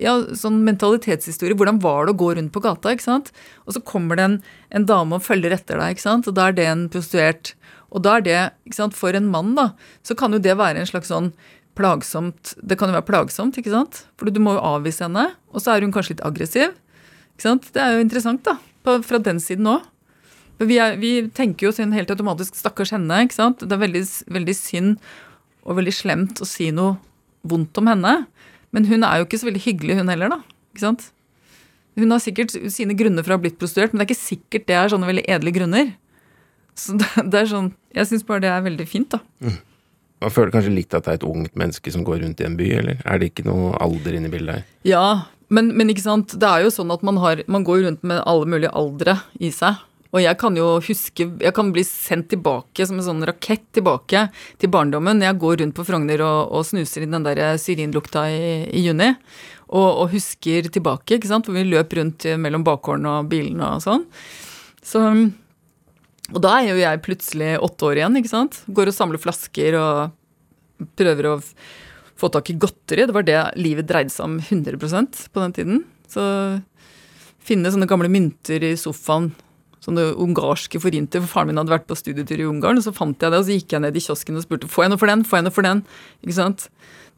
ja, 0.00 0.14
sånn 0.36 0.62
mentalitetshistorie. 0.64 1.56
Hvordan 1.58 1.80
var 1.84 2.06
det 2.06 2.14
å 2.14 2.20
gå 2.22 2.30
rundt 2.38 2.52
på 2.54 2.62
gata? 2.64 2.94
ikke 2.94 3.04
sant? 3.04 3.30
Og 3.66 3.76
så 3.76 3.82
kommer 3.84 4.16
det 4.16 4.26
en, 4.26 4.36
en 4.72 4.86
dame 4.88 5.18
og 5.18 5.26
følger 5.26 5.52
etter 5.52 5.80
deg, 5.80 5.96
ikke 5.96 6.06
sant? 6.06 6.28
og 6.30 6.36
da 6.38 6.48
er 6.48 6.56
det 6.56 6.66
en 6.70 6.86
prostituert. 6.92 7.54
Og 7.90 8.04
da 8.06 8.16
er 8.16 8.24
det, 8.24 8.38
ikke 8.68 8.78
sant, 8.78 8.96
for 8.96 9.16
en 9.16 9.28
mann, 9.30 9.52
da, 9.58 9.72
så 10.06 10.16
kan 10.16 10.32
jo 10.32 10.40
det 10.42 10.56
være 10.58 10.80
en 10.80 10.88
slags 10.88 11.10
sånn 11.10 11.32
plagsomt 11.78 12.54
Det 12.66 12.76
kan 12.76 12.90
jo 12.90 12.96
være 12.96 13.06
plagsomt, 13.08 13.56
ikke 13.56 13.72
sant? 13.72 14.02
For 14.18 14.28
du 14.28 14.40
må 14.42 14.56
jo 14.56 14.64
avvise 14.72 15.04
henne, 15.06 15.30
og 15.54 15.62
så 15.62 15.74
er 15.74 15.86
hun 15.86 15.92
kanskje 15.94 16.16
litt 16.16 16.26
aggressiv. 16.26 16.74
ikke 17.34 17.46
sant? 17.46 17.70
Det 17.74 17.82
er 17.82 17.96
jo 17.96 18.04
interessant, 18.04 18.42
da, 18.46 18.56
på, 18.86 18.98
fra 19.06 19.20
den 19.22 19.40
siden 19.42 19.68
òg. 19.70 19.86
Vi, 20.60 20.76
vi, 21.00 21.12
tenker 21.32 21.68
jo 21.68 21.72
sin 21.72 21.94
helt 21.96 22.10
automatisk 22.12 22.54
'stakkars 22.54 22.92
henne'. 22.92 23.22
ikke 23.24 23.38
sant? 23.38 23.62
Det 23.64 23.72
er 23.72 23.80
veldig, 23.80 24.04
veldig 24.28 24.56
synd 24.56 24.98
og 25.64 25.78
veldig 25.78 25.94
slemt 25.94 26.40
å 26.40 26.48
si 26.48 26.70
noe 26.70 26.98
vondt 27.48 27.78
om 27.80 27.88
henne. 27.88 28.26
Men 28.70 28.86
hun 28.86 29.04
er 29.04 29.20
jo 29.20 29.26
ikke 29.26 29.40
så 29.40 29.48
veldig 29.48 29.64
hyggelig, 29.64 29.96
hun 29.98 30.12
heller, 30.12 30.28
da. 30.28 30.42
ikke 30.74 30.84
sant? 30.84 31.10
Hun 31.98 32.12
har 32.12 32.20
sikkert 32.22 32.52
sine 32.72 32.94
grunner 32.94 33.24
for 33.24 33.34
å 33.34 33.38
ha 33.38 33.42
blitt 33.42 33.58
prostituert, 33.58 33.92
men 33.92 34.00
det 34.00 34.06
er 34.06 34.12
ikke 34.12 34.28
sikkert 34.28 34.68
det 34.68 34.76
er 34.78 34.92
sånne 34.92 35.08
veldig 35.08 35.26
edle 35.26 35.54
grunner. 35.56 35.90
Så 36.78 36.94
det, 37.00 37.08
det 37.32 37.42
er 37.42 37.50
sånn, 37.50 37.72
Jeg 37.96 38.06
syns 38.06 38.24
bare 38.28 38.44
det 38.44 38.52
er 38.52 38.62
veldig 38.62 38.86
fint, 38.88 39.10
da. 39.16 39.20
Mm. 39.42 39.58
Man 40.20 40.32
føler 40.32 40.52
kanskje 40.52 40.76
litt 40.76 40.94
at 40.94 41.06
det 41.06 41.12
er 41.12 41.18
et 41.18 41.26
ungt 41.26 41.54
menneske 41.56 41.92
som 41.92 42.04
går 42.04 42.20
rundt 42.22 42.40
i 42.42 42.46
en 42.46 42.56
by, 42.58 42.68
eller 42.76 42.98
er 43.08 43.20
det 43.20 43.30
ikke 43.32 43.46
noe 43.48 43.72
alder 43.80 44.18
inne 44.18 44.28
i 44.28 44.32
bildet 44.34 44.60
her? 44.60 44.66
Ja, 44.86 45.04
men, 45.48 45.72
men, 45.74 45.90
ikke 45.90 46.04
sant, 46.04 46.36
det 46.38 46.46
er 46.46 46.66
jo 46.66 46.72
sånn 46.74 46.92
at 46.94 47.02
man, 47.06 47.18
har, 47.22 47.40
man 47.50 47.64
går 47.66 47.86
rundt 47.86 48.04
med 48.06 48.20
alle 48.28 48.48
mulige 48.48 48.72
aldre 48.76 49.16
i 49.40 49.50
seg. 49.54 49.80
Og 50.10 50.22
jeg 50.24 50.38
kan 50.40 50.56
jo 50.58 50.66
huske 50.82 51.26
Jeg 51.38 51.54
kan 51.54 51.70
bli 51.74 51.84
sendt 51.86 52.30
tilbake 52.32 52.86
som 52.86 52.98
en 52.98 53.06
sånn 53.06 53.26
rakett 53.28 53.66
tilbake 53.76 54.26
til 54.60 54.72
barndommen. 54.72 55.22
Jeg 55.22 55.38
går 55.42 55.60
rundt 55.62 55.76
på 55.76 55.86
Frogner 55.86 56.22
og, 56.26 56.50
og 56.50 56.66
snuser 56.66 57.06
inn 57.06 57.14
den 57.14 57.26
der 57.26 57.58
syrinlukta 57.60 58.26
i, 58.30 58.40
i 58.74 58.84
juni. 58.88 59.12
Og, 59.70 59.86
og, 59.86 60.08
husker 60.10 60.66
tilbake, 60.66 61.14
ikke 61.14 61.30
sant, 61.30 61.46
for 61.46 61.54
vi 61.54 61.62
løp 61.68 61.92
rundt 61.94 62.26
mellom 62.42 62.64
bakgården 62.66 63.06
og 63.06 63.28
bilene 63.30 63.76
og 63.76 63.84
sånn. 63.84 64.08
Så 64.82 65.04
Og 66.30 66.40
da 66.42 66.56
er 66.56 66.72
jo 66.72 66.80
jeg 66.80 67.04
plutselig 67.06 67.52
åtte 67.62 67.86
år 67.86 68.00
igjen, 68.00 68.18
ikke 68.18 68.32
sant. 68.32 68.64
Går 68.66 68.90
og 68.90 68.96
samler 68.96 69.22
flasker 69.22 69.78
og 69.78 70.90
prøver 70.98 71.28
å 71.30 71.36
få 72.20 72.30
tak 72.34 72.50
i 72.50 72.58
godteri. 72.58 73.06
Det 73.06 73.14
var 73.14 73.26
det 73.26 73.38
livet 73.58 73.88
dreide 73.88 74.12
seg 74.12 74.26
om 74.26 74.40
100% 74.42 75.22
på 75.30 75.44
den 75.44 75.54
tiden. 75.56 75.84
Så 76.10 76.24
finne 77.46 77.70
sånne 77.72 77.88
gamle 77.90 78.10
mynter 78.12 78.66
i 78.66 78.74
sofaen 78.78 79.30
sånne 79.84 80.10
ungarske 80.20 80.80
forinte. 80.82 81.20
For 81.22 81.30
faren 81.38 81.50
min 81.50 81.60
hadde 81.60 81.72
vært 81.72 81.88
på 81.88 81.98
studietur 81.98 82.42
i 82.42 82.48
Ungarn, 82.48 82.80
og 82.80 82.86
så 82.86 82.94
fant 82.96 83.16
jeg 83.20 83.32
det, 83.32 83.40
og 83.40 83.46
så 83.48 83.56
gikk 83.56 83.76
jeg 83.76 83.84
ned 83.84 83.96
i 83.96 84.04
kiosken 84.04 84.40
og 84.40 84.44
spurte 84.46 84.70
får 84.70 84.86
jeg 84.86 84.92
noe 84.92 85.00
for 85.00 85.12
den, 85.12 85.24
får 85.26 85.40
jeg 85.40 85.46
noe 85.46 85.56
for 85.56 85.68
den. 85.68 85.82
Ikke 86.24 86.36
sant? 86.36 86.66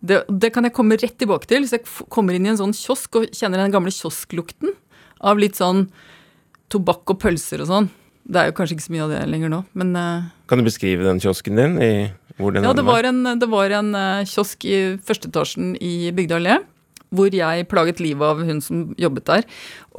Det, 0.03 0.23
det, 0.27 0.51
kan 0.55 0.67
jeg 0.67 0.75
komme 0.77 0.99
rett 0.99 1.19
tilbake 1.19 1.51
til. 1.51 1.65
Hvis 1.65 1.75
jeg 1.77 1.87
kommer 2.13 2.37
inn 2.37 2.47
i 2.47 2.53
en 2.53 2.61
sånn 2.61 2.77
kiosk 2.77 3.21
og 3.21 3.29
kjenner 3.35 3.63
den 3.63 3.75
gamle 3.75 3.95
kiosklukten 3.95 4.75
av 5.23 5.43
litt 5.43 5.59
sånn 5.59 5.87
tobakk 6.73 7.15
og 7.15 7.21
pølser 7.23 7.63
og 7.63 7.71
sånn. 7.71 7.93
Det 8.23 8.39
er 8.39 8.51
jo 8.51 8.57
kanskje 8.57 8.77
ikke 8.77 8.87
så 8.87 8.95
mye 8.95 9.05
av 9.05 9.13
det 9.13 9.23
lenger 9.27 9.51
nå, 9.51 9.65
men 9.75 9.97
uh, 9.99 10.29
Kan 10.47 10.61
du 10.61 10.67
beskrive 10.69 11.03
den 11.03 11.19
kiosken 11.23 11.59
din? 11.59 11.73
I, 11.83 11.91
hvor 12.39 12.55
den 12.55 12.63
ja, 12.63 12.71
det 12.79 12.85
var, 12.87 13.03
en, 13.09 13.25
det 13.41 13.49
var 13.51 13.75
en 13.75 13.91
uh, 13.99 14.23
kiosk 14.31 14.63
i 14.71 14.77
første 15.03 15.27
etasjen 15.31 15.75
i 15.83 16.13
Bygdøy 16.15 16.39
allé 16.39 16.61
hvor 17.13 17.35
jeg 17.35 17.69
plaget 17.69 18.01
livet 18.01 18.25
av 18.25 18.41
hun 18.41 18.63
som 18.65 18.85
jobbet 19.01 19.27
der. 19.29 19.43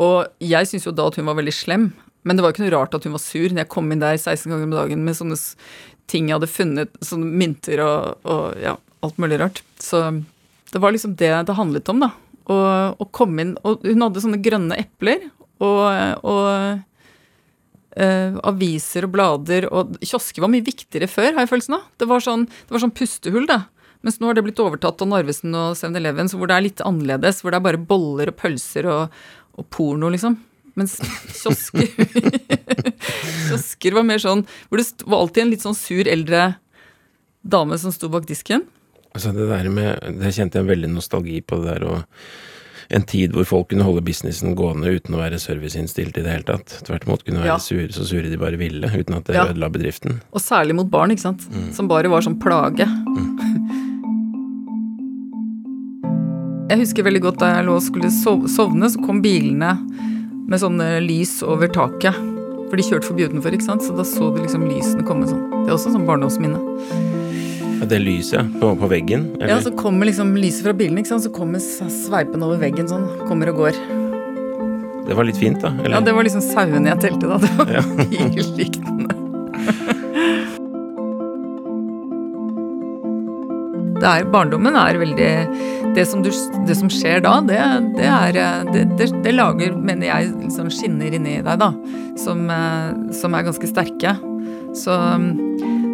Og 0.01 0.25
jeg 0.41 0.69
syntes 0.69 0.87
jo 0.87 0.95
da 0.97 1.07
at 1.09 1.19
hun 1.19 1.27
var 1.29 1.37
veldig 1.37 1.53
slem. 1.53 1.91
Men 2.23 2.37
det 2.37 2.45
var 2.45 2.53
ikke 2.53 2.63
noe 2.65 2.75
rart 2.75 2.95
at 2.95 3.05
hun 3.07 3.15
var 3.15 3.23
sur 3.23 3.51
når 3.51 3.65
jeg 3.65 3.71
kom 3.73 3.91
inn 3.91 4.03
der 4.03 4.17
16 4.17 4.47
ganger 4.47 4.67
om 4.67 4.75
dagen 4.75 5.03
med 5.05 5.17
sånne 5.17 5.37
ting 6.11 6.29
jeg 6.29 6.37
hadde 6.37 6.51
funnet, 6.51 6.97
sånne 7.03 7.29
mynter 7.41 7.83
og, 7.83 8.23
og 8.27 8.59
ja, 8.61 8.77
alt 9.03 9.19
mulig 9.21 9.39
rart. 9.41 9.61
Så 9.81 10.01
det 10.73 10.81
var 10.81 10.95
liksom 10.95 11.17
det 11.19 11.31
det 11.47 11.57
handlet 11.57 11.91
om, 11.91 12.03
da. 12.03 12.13
Å 12.43 13.05
komme 13.15 13.39
inn 13.39 13.51
Og 13.63 13.85
hun 13.87 14.03
hadde 14.03 14.19
sånne 14.19 14.41
grønne 14.43 14.75
epler 14.75 15.29
og, 15.63 15.85
og 16.27 16.47
uh, 17.95 18.39
aviser 18.49 19.07
og 19.07 19.13
blader 19.13 19.69
og 19.69 19.93
Kiosker 20.03 20.43
var 20.43 20.51
mye 20.51 20.65
viktigere 20.65 21.07
før, 21.07 21.31
har 21.37 21.45
jeg 21.45 21.53
følelsen 21.53 21.77
av. 21.77 21.85
Det 21.99 22.09
var 22.09 22.25
sånn, 22.25 22.43
det 22.49 22.75
var 22.75 22.83
sånn 22.83 22.95
pustehull, 22.97 23.47
da. 23.47 23.61
Mens 24.03 24.19
nå 24.19 24.27
har 24.27 24.35
det 24.35 24.43
blitt 24.43 24.59
overtatt 24.59 24.99
av 25.05 25.07
Narvesen 25.07 25.55
og 25.55 25.77
7-Eleven, 25.79 26.27
hvor 26.35 26.49
det 26.51 26.57
er 26.57 26.65
litt 26.65 26.83
annerledes. 26.83 27.39
Hvor 27.39 27.53
det 27.53 27.61
er 27.61 27.67
bare 27.69 27.79
boller 27.79 28.33
og 28.33 28.39
pølser 28.41 28.89
og, 28.91 29.21
og 29.55 29.69
porno, 29.71 30.09
liksom. 30.11 30.35
Mens 30.79 30.97
kiosker 31.29 31.85
Kiosker 33.47 33.93
var 33.93 34.05
mer 34.07 34.21
sånn 34.21 34.41
Hvor 34.69 34.81
det 34.81 35.05
var 35.05 35.19
alltid 35.19 35.43
en 35.43 35.51
litt 35.53 35.65
sånn 35.65 35.77
sur 35.77 36.07
eldre 36.09 36.55
dame 37.43 37.77
som 37.77 37.91
sto 37.91 38.07
bak 38.07 38.23
disken. 38.23 38.63
Altså 39.11 39.33
det 39.35 39.49
der 39.49 39.67
med 39.69 40.19
Det 40.21 40.31
kjente 40.31 40.57
jeg 40.57 40.63
en 40.63 40.71
veldig 40.71 40.89
nostalgi 40.93 41.41
på 41.45 41.59
det 41.61 41.73
der 41.73 41.87
og 41.91 41.97
en 42.93 43.05
tid 43.09 43.31
hvor 43.33 43.45
folk 43.47 43.69
kunne 43.71 43.85
holde 43.87 44.03
businessen 44.05 44.53
gående 44.59 44.91
uten 44.91 45.15
å 45.15 45.21
være 45.21 45.39
serviceinnstilt 45.41 46.17
i 46.19 46.23
det 46.25 46.29
hele 46.29 46.45
tatt. 46.45 46.75
Tvert 46.85 47.07
imot 47.07 47.23
kunne 47.25 47.41
være 47.41 47.55
ja. 47.55 47.59
sure 47.63 47.87
så 47.95 48.05
sure 48.05 48.29
de 48.29 48.37
bare 48.37 48.59
ville, 48.59 48.85
uten 48.91 49.17
at 49.17 49.25
det 49.29 49.37
ja. 49.37 49.47
ødela 49.49 49.69
bedriften. 49.73 50.19
Og 50.35 50.43
særlig 50.43 50.75
mot 50.77 50.91
barn, 50.91 51.15
ikke 51.15 51.23
sant. 51.23 51.47
Mm. 51.49 51.71
Som 51.73 51.89
bare 51.89 52.11
var 52.11 52.25
sånn 52.25 52.37
plage. 52.43 52.85
Mm. 52.85 53.31
Jeg 56.69 56.83
husker 56.83 57.07
veldig 57.07 57.23
godt 57.23 57.41
da 57.41 57.53
jeg 57.55 57.65
lå 57.67 57.79
og 57.79 57.85
skulle 57.87 58.11
sovne, 58.13 58.91
så 58.93 59.01
kom 59.01 59.23
bilene 59.23 59.73
med 60.53 60.61
sånne 60.61 60.87
lys 61.01 61.39
over 61.45 61.71
taket. 61.73 62.17
For 62.69 62.77
de 62.77 62.85
kjørte 62.85 63.09
forbi 63.09 63.25
utenfor, 63.29 63.55
ikke 63.55 63.65
sant? 63.65 63.85
så 63.85 63.95
da 63.97 64.05
så 64.05 64.29
du 64.33 64.39
liksom 64.43 64.67
lysene 64.69 65.05
komme 65.05 65.25
sånn. 65.29 65.43
Det 65.63 65.71
er 65.71 65.75
også 65.75 65.93
sånn 65.93 66.05
barndomsminne. 66.09 66.61
Ja, 67.79 67.87
det 67.89 67.99
lyset 68.03 68.53
på, 68.61 68.69
på 68.79 68.89
veggen? 68.91 69.27
Eller? 69.39 69.55
Ja, 69.55 69.59
så 69.65 69.73
kommer 69.75 70.07
liksom 70.07 70.35
lyset 70.37 70.67
fra 70.67 70.75
bilen, 70.77 70.99
ikke 71.01 71.11
sant? 71.15 71.25
så 71.25 71.33
kommer 71.33 71.61
sveipen 71.61 72.45
over 72.45 72.61
veggen 72.61 72.89
sånn. 72.89 73.09
Kommer 73.25 73.49
og 73.51 73.63
går. 73.63 73.81
Det 75.03 75.17
var 75.17 75.27
litt 75.27 75.41
fint, 75.41 75.59
da? 75.61 75.73
Eller? 75.81 75.97
Ja, 75.97 76.03
det 76.05 76.13
var 76.15 76.29
liksom 76.29 76.45
sauene 76.45 76.93
jeg 76.93 77.01
telte 77.03 77.33
da. 77.33 77.41
Det 77.43 77.53
var 77.57 77.73
ja. 77.79 77.83
billyktene. 78.37 78.92
Er, 84.09 84.27
barndommen 84.31 84.75
er 84.79 84.99
veldig 85.01 85.31
det 85.93 86.05
som, 86.09 86.23
du, 86.25 86.29
det 86.67 86.75
som 86.77 86.89
skjer 86.91 87.21
da, 87.23 87.37
det, 87.45 87.59
det 87.97 88.07
er 88.09 88.37
det, 88.71 89.09
det, 89.23 89.33
lager, 89.33 89.75
mener 89.77 90.09
jeg, 90.09 90.31
liksom 90.41 90.71
skinner 90.73 91.13
inni 91.13 91.37
deg, 91.45 91.61
da. 91.61 91.69
Som, 92.19 92.45
som 93.13 93.37
er 93.37 93.47
ganske 93.47 93.69
sterke. 93.69 94.15
Så, 94.73 94.95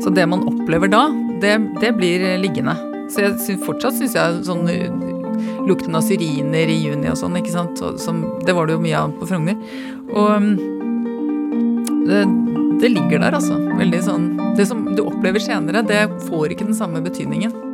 så, 0.04 0.14
det 0.16 0.28
man 0.32 0.46
opplever 0.48 0.92
da, 0.92 1.08
det, 1.44 1.92
blir 1.98 2.26
liggende. 2.40 2.76
Så 3.12 3.26
jeg 3.26 3.38
synes, 3.44 3.64
fortsatt 3.66 3.98
syns 4.00 4.16
jeg 4.16 4.42
sånn 4.48 4.68
lukten 5.68 5.96
av 5.98 6.04
syriner 6.06 6.70
i 6.72 6.80
juni 6.80 7.10
og 7.12 7.18
sånn, 7.20 7.38
ikke 7.40 7.54
sant. 7.54 7.84
Som, 8.02 8.24
det 8.46 8.56
var 8.56 8.70
det 8.70 8.78
jo 8.78 8.84
mye 8.84 9.00
av 9.04 9.16
på 9.20 9.28
Frogner. 9.30 9.60
Og 10.10 10.50
det, 12.10 12.24
det 12.82 12.94
ligger 12.96 13.20
der, 13.20 13.36
altså. 13.36 13.58
Veldig 13.80 14.00
sånn 14.04 14.30
Det 14.58 14.66
som 14.68 14.86
du 14.96 15.04
opplever 15.06 15.42
senere, 15.44 15.84
det 15.88 16.06
får 16.28 16.56
ikke 16.56 16.70
den 16.70 16.78
samme 16.78 17.04
betydningen. 17.06 17.69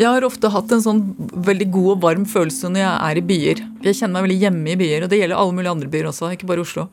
Jeg 0.00 0.08
har 0.08 0.24
ofte 0.24 0.48
hatt 0.48 0.70
en 0.72 0.80
sånn 0.80 1.00
veldig 1.44 1.66
god 1.74 1.88
og 1.92 2.04
varm 2.06 2.22
følelse 2.28 2.70
når 2.72 2.80
jeg 2.80 2.92
er 3.04 3.18
i 3.18 3.24
byer. 3.30 3.58
Jeg 3.84 3.98
kjenner 3.98 4.16
meg 4.16 4.30
veldig 4.30 4.44
hjemme 4.46 4.70
i 4.72 4.78
byer, 4.80 5.04
og 5.04 5.10
det 5.12 5.18
gjelder 5.20 5.40
alle 5.42 5.56
mulige 5.58 5.74
andre 5.76 5.90
byer 5.92 6.08
også, 6.08 6.30
ikke 6.32 6.48
bare 6.48 6.64
Oslo. 6.64 6.86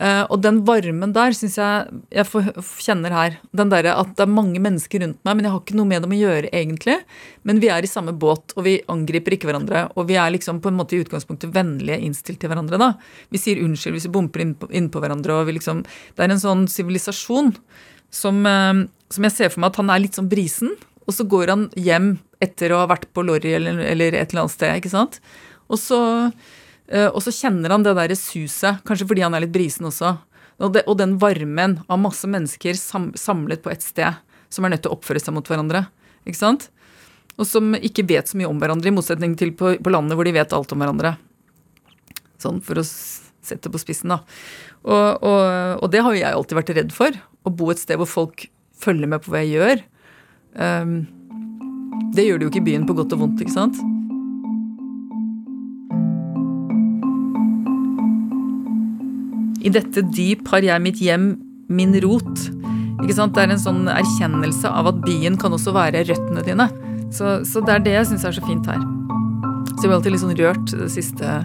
Uh, 0.00 0.22
og 0.32 0.38
den 0.40 0.62
varmen 0.64 1.10
der 1.12 1.34
syns 1.36 1.58
jeg 1.58 1.98
jeg 2.14 2.44
kjenner 2.80 3.12
her. 3.12 3.34
Den 3.52 3.72
derre 3.72 3.96
at 3.98 4.14
det 4.16 4.22
er 4.24 4.30
mange 4.30 4.62
mennesker 4.62 5.02
rundt 5.02 5.18
meg, 5.26 5.34
men 5.36 5.48
jeg 5.48 5.52
har 5.52 5.64
ikke 5.64 5.76
noe 5.76 5.90
med 5.90 6.06
dem 6.06 6.14
å 6.14 6.20
gjøre, 6.20 6.52
egentlig. 6.54 6.96
Men 7.44 7.60
vi 7.60 7.72
er 7.74 7.84
i 7.84 7.90
samme 7.90 8.14
båt, 8.16 8.54
og 8.54 8.64
vi 8.64 8.78
angriper 8.94 9.34
ikke 9.36 9.50
hverandre. 9.50 9.88
Og 9.98 10.06
vi 10.08 10.16
er 10.22 10.30
liksom 10.32 10.62
på 10.62 10.70
en 10.70 10.78
måte 10.78 10.96
i 10.96 11.02
utgangspunktet 11.02 11.52
vennlige 11.52 11.98
innstilt 12.06 12.40
til 12.40 12.52
hverandre, 12.52 12.78
da. 12.80 12.92
Vi 13.34 13.42
sier 13.42 13.60
unnskyld 13.64 13.98
hvis 13.98 14.06
vi 14.06 14.14
bumper 14.14 14.46
innpå 14.46 14.70
inn 14.70 14.88
på 14.94 15.02
hverandre, 15.02 15.36
og 15.36 15.50
vi 15.50 15.58
liksom 15.58 15.82
Det 15.82 16.22
er 16.24 16.30
en 16.30 16.46
sånn 16.46 16.64
sivilisasjon 16.70 17.56
som, 18.14 18.40
uh, 18.46 18.86
som 19.10 19.26
jeg 19.26 19.36
ser 19.36 19.50
for 19.50 19.64
meg 19.64 19.74
at 19.74 19.82
han 19.82 19.90
er 19.90 20.06
litt 20.06 20.16
sånn 20.16 20.30
brisen. 20.30 20.78
Og 21.08 21.14
så 21.16 21.26
går 21.28 21.52
han 21.52 21.68
hjem 21.78 22.14
etter 22.42 22.72
å 22.72 22.82
ha 22.82 22.88
vært 22.90 23.08
på 23.14 23.24
Lorry 23.26 23.54
eller, 23.56 23.80
eller 23.92 24.16
et 24.16 24.32
eller 24.32 24.44
annet 24.44 24.54
sted. 24.54 24.74
ikke 24.80 24.92
sant? 24.92 25.20
Og 25.70 25.78
så, 25.80 26.00
uh, 26.30 27.08
og 27.10 27.20
så 27.24 27.34
kjenner 27.34 27.74
han 27.74 27.86
det 27.86 27.96
derre 27.98 28.18
suset, 28.18 28.82
kanskje 28.86 29.08
fordi 29.10 29.24
han 29.26 29.36
er 29.36 29.44
litt 29.44 29.54
brisen 29.54 29.88
også. 29.90 30.16
Og, 30.60 30.74
det, 30.74 30.84
og 30.90 30.98
den 31.00 31.16
varmen 31.20 31.78
av 31.88 32.02
masse 32.02 32.28
mennesker 32.28 32.76
sam, 32.76 33.10
samlet 33.16 33.62
på 33.64 33.72
et 33.72 33.84
sted, 33.84 34.20
som 34.52 34.66
er 34.66 34.74
nødt 34.74 34.84
til 34.84 34.92
å 34.92 34.98
oppføre 34.98 35.22
seg 35.22 35.36
mot 35.36 35.46
hverandre. 35.46 35.86
ikke 36.28 36.40
sant? 36.40 36.68
Og 37.40 37.48
som 37.48 37.72
ikke 37.78 38.04
vet 38.08 38.28
så 38.28 38.36
mye 38.36 38.50
om 38.50 38.60
hverandre, 38.60 38.90
i 38.90 38.94
motsetning 38.94 39.36
til 39.40 39.54
på, 39.56 39.72
på 39.80 39.92
landet 39.92 40.18
hvor 40.18 40.28
de 40.28 40.36
vet 40.36 40.52
alt 40.52 40.74
om 40.74 40.82
hverandre. 40.82 41.14
Sånn 42.40 42.60
for 42.64 42.80
å 42.80 42.84
sette 42.84 43.72
på 43.72 43.80
spissen, 43.80 44.12
da. 44.12 44.20
Og, 44.84 45.24
og, 45.24 45.44
og 45.80 45.88
det 45.92 46.02
har 46.04 46.14
jo 46.14 46.20
jeg 46.20 46.36
alltid 46.36 46.58
vært 46.60 46.74
redd 46.76 46.92
for. 46.96 47.16
Å 47.16 47.52
bo 47.52 47.70
et 47.72 47.80
sted 47.80 48.00
hvor 48.00 48.10
folk 48.10 48.44
følger 48.80 49.08
med 49.08 49.24
på 49.24 49.32
hva 49.32 49.42
jeg 49.44 49.56
gjør. 49.56 49.82
Um, 50.58 51.06
Det 52.14 52.24
gjør 52.26 52.38
det 52.40 52.46
jo 52.46 52.50
ikke 52.50 52.62
i 52.62 52.68
byen 52.72 52.86
på 52.88 52.94
godt 52.98 53.12
og 53.14 53.20
vondt, 53.22 53.40
ikke 53.44 53.54
sant? 53.54 53.76
I 59.60 59.70
dette 59.74 60.02
dyp 60.16 60.48
har 60.54 60.64
jeg 60.64 60.82
mitt 60.82 61.00
hjem, 61.04 61.34
min 61.70 61.92
rot. 62.04 62.46
Ikke 63.04 63.16
sant? 63.16 63.34
Det 63.36 63.44
er 63.44 63.52
en 63.54 63.60
sånn 63.60 63.82
erkjennelse 63.92 64.70
av 64.72 64.88
at 64.90 65.02
byen 65.04 65.36
kan 65.40 65.52
også 65.56 65.74
være 65.76 66.02
røttene 66.08 66.44
dine. 66.46 66.66
Så, 67.12 67.40
så 67.48 67.62
det 67.66 67.74
er 67.76 67.84
det 67.84 67.94
jeg 67.98 68.08
syns 68.12 68.24
er 68.28 68.36
så 68.36 68.44
fint 68.46 68.66
her. 68.70 68.80
Så 69.76 69.84
jeg 69.84 69.90
ble 69.90 69.98
alltid 69.98 70.14
litt 70.14 70.24
sånn 70.24 70.36
rørt 70.38 70.72
det 70.76 70.88
siste, 70.92 71.36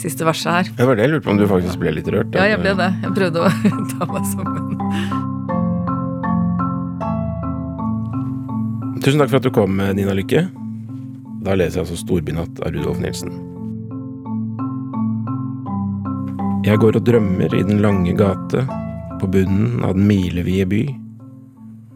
siste 0.00 0.26
verset 0.28 0.50
her. 0.56 0.72
Det 0.80 0.88
var 0.88 0.98
det 0.98 1.06
jeg 1.06 1.14
lurte 1.14 1.26
på 1.28 1.34
om 1.34 1.42
du 1.42 1.46
faktisk 1.50 1.82
ble 1.84 1.94
litt 1.98 2.10
rørt. 2.14 2.34
Ja, 2.36 2.48
jeg 2.54 2.62
ble 2.64 2.74
det. 2.80 2.90
Jeg 3.04 3.14
prøvde 3.20 3.44
å 3.44 3.52
ta 3.94 4.10
meg 4.10 4.32
sammen. 4.32 5.23
Tusen 9.04 9.20
takk 9.20 9.34
for 9.34 9.36
at 9.36 9.44
du 9.44 9.52
kom, 9.52 9.76
Nina 9.76 10.14
Lykke. 10.16 10.46
Da 11.44 11.52
leser 11.52 11.82
jeg 11.82 11.84
altså 11.84 11.96
'Storbynatt' 12.00 12.62
av 12.64 12.72
Rudolf 12.72 13.02
Nilsen. 13.02 13.34
Jeg 16.64 16.80
går 16.80 16.96
og 16.96 17.04
drømmer 17.04 17.52
i 17.52 17.60
den 17.68 17.82
lange 17.84 18.14
gate, 18.16 18.64
på 19.20 19.28
bunnen 19.28 19.84
av 19.84 19.92
den 19.92 20.08
milevide 20.08 20.64
by. 20.72 20.80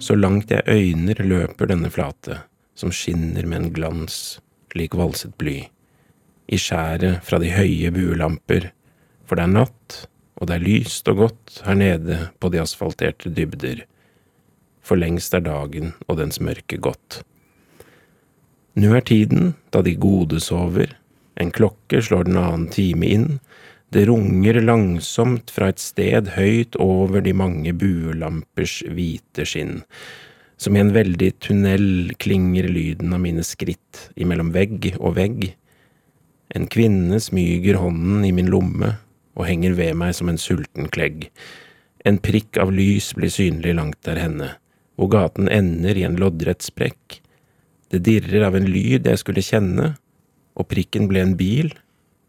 Så 0.04 0.20
langt 0.20 0.52
jeg 0.52 0.68
øyner 0.68 1.24
løper 1.24 1.72
denne 1.72 1.88
flate, 1.88 2.42
som 2.76 2.92
skinner 2.92 3.48
med 3.48 3.62
en 3.62 3.72
glans 3.72 4.40
lik 4.76 4.92
valset 4.92 5.32
bly. 5.40 5.64
I 6.52 6.60
skjæret 6.60 7.24
fra 7.24 7.40
de 7.40 7.48
høye 7.56 7.88
buelamper, 7.88 8.68
for 9.24 9.40
det 9.40 9.48
er 9.48 9.56
natt, 9.56 10.08
og 10.36 10.46
det 10.46 10.60
er 10.60 10.68
lyst 10.68 11.08
og 11.08 11.24
godt 11.24 11.62
her 11.64 11.74
nede 11.74 12.28
på 12.36 12.52
de 12.52 12.60
asfalterte 12.60 13.32
dybder. 13.32 13.86
For 14.88 14.96
lengst 14.96 15.34
er 15.36 15.44
dagen 15.44 15.92
og 16.08 16.16
dens 16.22 16.40
mørke 16.40 16.78
gått. 16.80 17.20
Nå 18.78 18.94
er 18.96 19.04
tiden 19.04 19.52
da 19.74 19.82
de 19.84 19.92
gode 20.00 20.40
sover, 20.40 20.94
en 21.38 21.52
klokke 21.54 22.00
slår 22.02 22.28
den 22.28 22.38
annen 22.40 22.68
time 22.72 23.06
inn, 23.06 23.28
det 23.94 24.04
runger 24.08 24.58
langsomt 24.60 25.52
fra 25.54 25.70
et 25.72 25.80
sted 25.80 26.34
høyt 26.34 26.76
over 26.82 27.22
de 27.24 27.32
mange 27.36 27.72
buelampers 27.72 28.82
hvite 28.84 29.46
skinn. 29.48 29.80
Som 30.60 30.76
i 30.76 30.82
en 30.82 30.92
veldig 30.92 31.30
tunnel 31.44 32.12
klinger 32.20 32.68
lyden 32.68 33.14
av 33.16 33.22
mine 33.24 33.44
skritt 33.46 34.08
imellom 34.18 34.50
vegg 34.52 34.90
og 34.98 35.16
vegg. 35.16 35.48
En 36.56 36.68
kvinne 36.68 37.20
smyger 37.22 37.78
hånden 37.80 38.26
i 38.28 38.34
min 38.34 38.50
lomme 38.52 38.96
og 39.38 39.46
henger 39.48 39.76
ved 39.78 39.96
meg 40.00 40.16
som 40.18 40.28
en 40.28 40.40
sulten 40.42 40.90
klegg. 40.92 41.28
En 42.04 42.18
prikk 42.20 42.58
av 42.60 42.74
lys 42.74 43.12
blir 43.16 43.32
synlig 43.32 43.76
langt 43.78 44.00
der 44.04 44.20
henne, 44.20 44.52
hvor 44.98 45.12
gaten 45.12 45.46
ender 45.48 45.96
i 45.96 46.04
en 46.06 46.18
loddrett 46.18 46.64
sprekk. 46.66 47.20
Det 47.88 48.02
dirrer 48.04 48.48
av 48.48 48.56
en 48.58 48.66
lyd 48.68 49.06
jeg 49.06 49.20
skulle 49.22 49.44
kjenne, 49.44 49.92
og 50.58 50.66
prikken 50.68 51.06
ble 51.08 51.22
en 51.22 51.36
bil, 51.38 51.70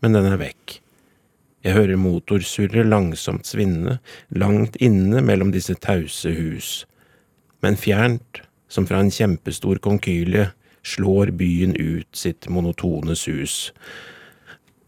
men 0.04 0.16
den 0.16 0.30
er 0.30 0.38
vekk. 0.40 0.78
Jeg 1.66 1.76
hører 1.76 2.00
motorsurret 2.00 2.88
langsomt 2.88 3.50
svinne, 3.50 3.98
langt 4.32 4.78
inne 4.80 5.24
mellom 5.26 5.52
disse 5.52 5.76
tause 5.82 6.32
hus. 6.32 6.70
Men 7.60 7.76
fjernt, 7.76 8.46
som 8.72 8.86
fra 8.88 9.02
en 9.04 9.12
kjempestor 9.12 9.82
konkylie, 9.84 10.52
slår 10.86 11.34
byen 11.36 11.76
ut 11.76 12.08
sitt 12.16 12.48
monotone 12.48 13.18
sus. 13.20 13.74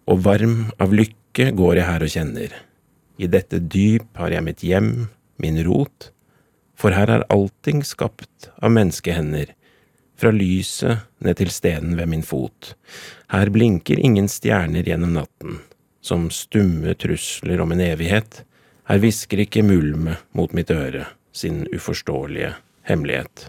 Og 0.08 0.24
varm 0.24 0.70
av 0.80 0.94
lykke 0.96 1.50
går 1.58 1.82
jeg 1.82 1.90
her 1.90 2.06
og 2.06 2.14
kjenner. 2.14 2.56
I 3.20 3.28
dette 3.28 3.60
dyp 3.60 4.08
har 4.22 4.32
jeg 4.32 4.46
mitt 4.46 4.64
hjem, 4.64 5.10
min 5.42 5.60
rot, 5.68 6.12
for 6.82 6.98
her 6.98 7.12
er 7.14 7.28
allting 7.30 7.84
skapt 7.86 8.50
av 8.58 8.74
menneskehender, 8.74 9.54
fra 10.18 10.30
lyset 10.34 11.06
ned 11.26 11.38
til 11.40 11.50
stenen 11.54 11.96
ved 11.98 12.10
min 12.10 12.26
fot. 12.26 12.76
Her 13.34 13.50
blinker 13.54 14.02
ingen 14.02 14.28
stjerner 14.30 14.86
gjennom 14.86 15.16
natten 15.18 15.62
som 16.02 16.30
stumme 16.34 16.94
trusler 16.98 17.62
om 17.62 17.74
en 17.74 17.84
evighet, 17.86 18.44
her 18.90 19.02
hvisker 19.02 19.44
ikke 19.46 19.64
mulme 19.66 20.18
mot 20.38 20.54
mitt 20.58 20.74
øre 20.74 21.06
sin 21.34 21.64
uforståelige 21.74 22.56
hemmelighet. 22.90 23.48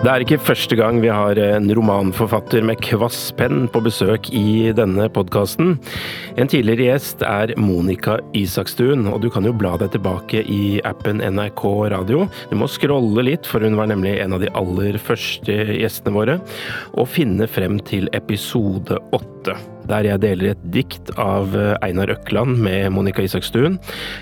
Det 0.00 0.08
er 0.08 0.22
ikke 0.24 0.38
første 0.40 0.76
gang 0.78 0.96
vi 1.02 1.10
har 1.12 1.36
en 1.44 1.66
romanforfatter 1.76 2.64
med 2.64 2.78
kvass 2.80 3.18
penn 3.36 3.66
på 3.68 3.82
besøk 3.84 4.30
i 4.32 4.70
denne 4.72 5.10
podkasten. 5.12 5.74
En 6.40 6.48
tidligere 6.48 6.86
gjest 6.86 7.20
er 7.28 7.50
Monica 7.60 8.14
Isakstuen, 8.32 9.04
og 9.10 9.18
du 9.20 9.28
kan 9.28 9.44
jo 9.44 9.52
bla 9.52 9.74
deg 9.76 9.90
tilbake 9.92 10.40
i 10.40 10.80
appen 10.88 11.20
NRK 11.20 11.64
Radio. 11.92 12.22
Du 12.48 12.54
må 12.56 12.68
scrolle 12.72 13.26
litt, 13.28 13.44
for 13.44 13.60
hun 13.60 13.76
var 13.76 13.90
nemlig 13.90 14.14
en 14.22 14.38
av 14.38 14.40
de 14.40 14.48
aller 14.56 14.96
første 15.04 15.58
gjestene 15.68 16.14
våre, 16.16 16.38
og 16.96 17.10
finne 17.12 17.44
frem 17.50 17.76
til 17.84 18.08
episode 18.16 18.96
åtte 19.12 19.58
der 19.90 20.06
jeg 20.06 20.22
deler 20.22 20.52
et 20.52 20.62
dikt 20.70 21.10
av 21.18 21.52
Einar 21.82 22.12
Økland 22.14 22.60
med 22.62 22.92
Monica 22.94 23.24
Isakstuen. 23.26 23.76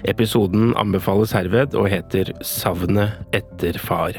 Episoden 0.09 0.73
anbefales 0.81 1.37
herved 1.37 1.77
og 1.79 1.91
heter 1.93 2.33
Savnet 2.43 3.37
etter 3.37 3.79
far. 3.83 4.19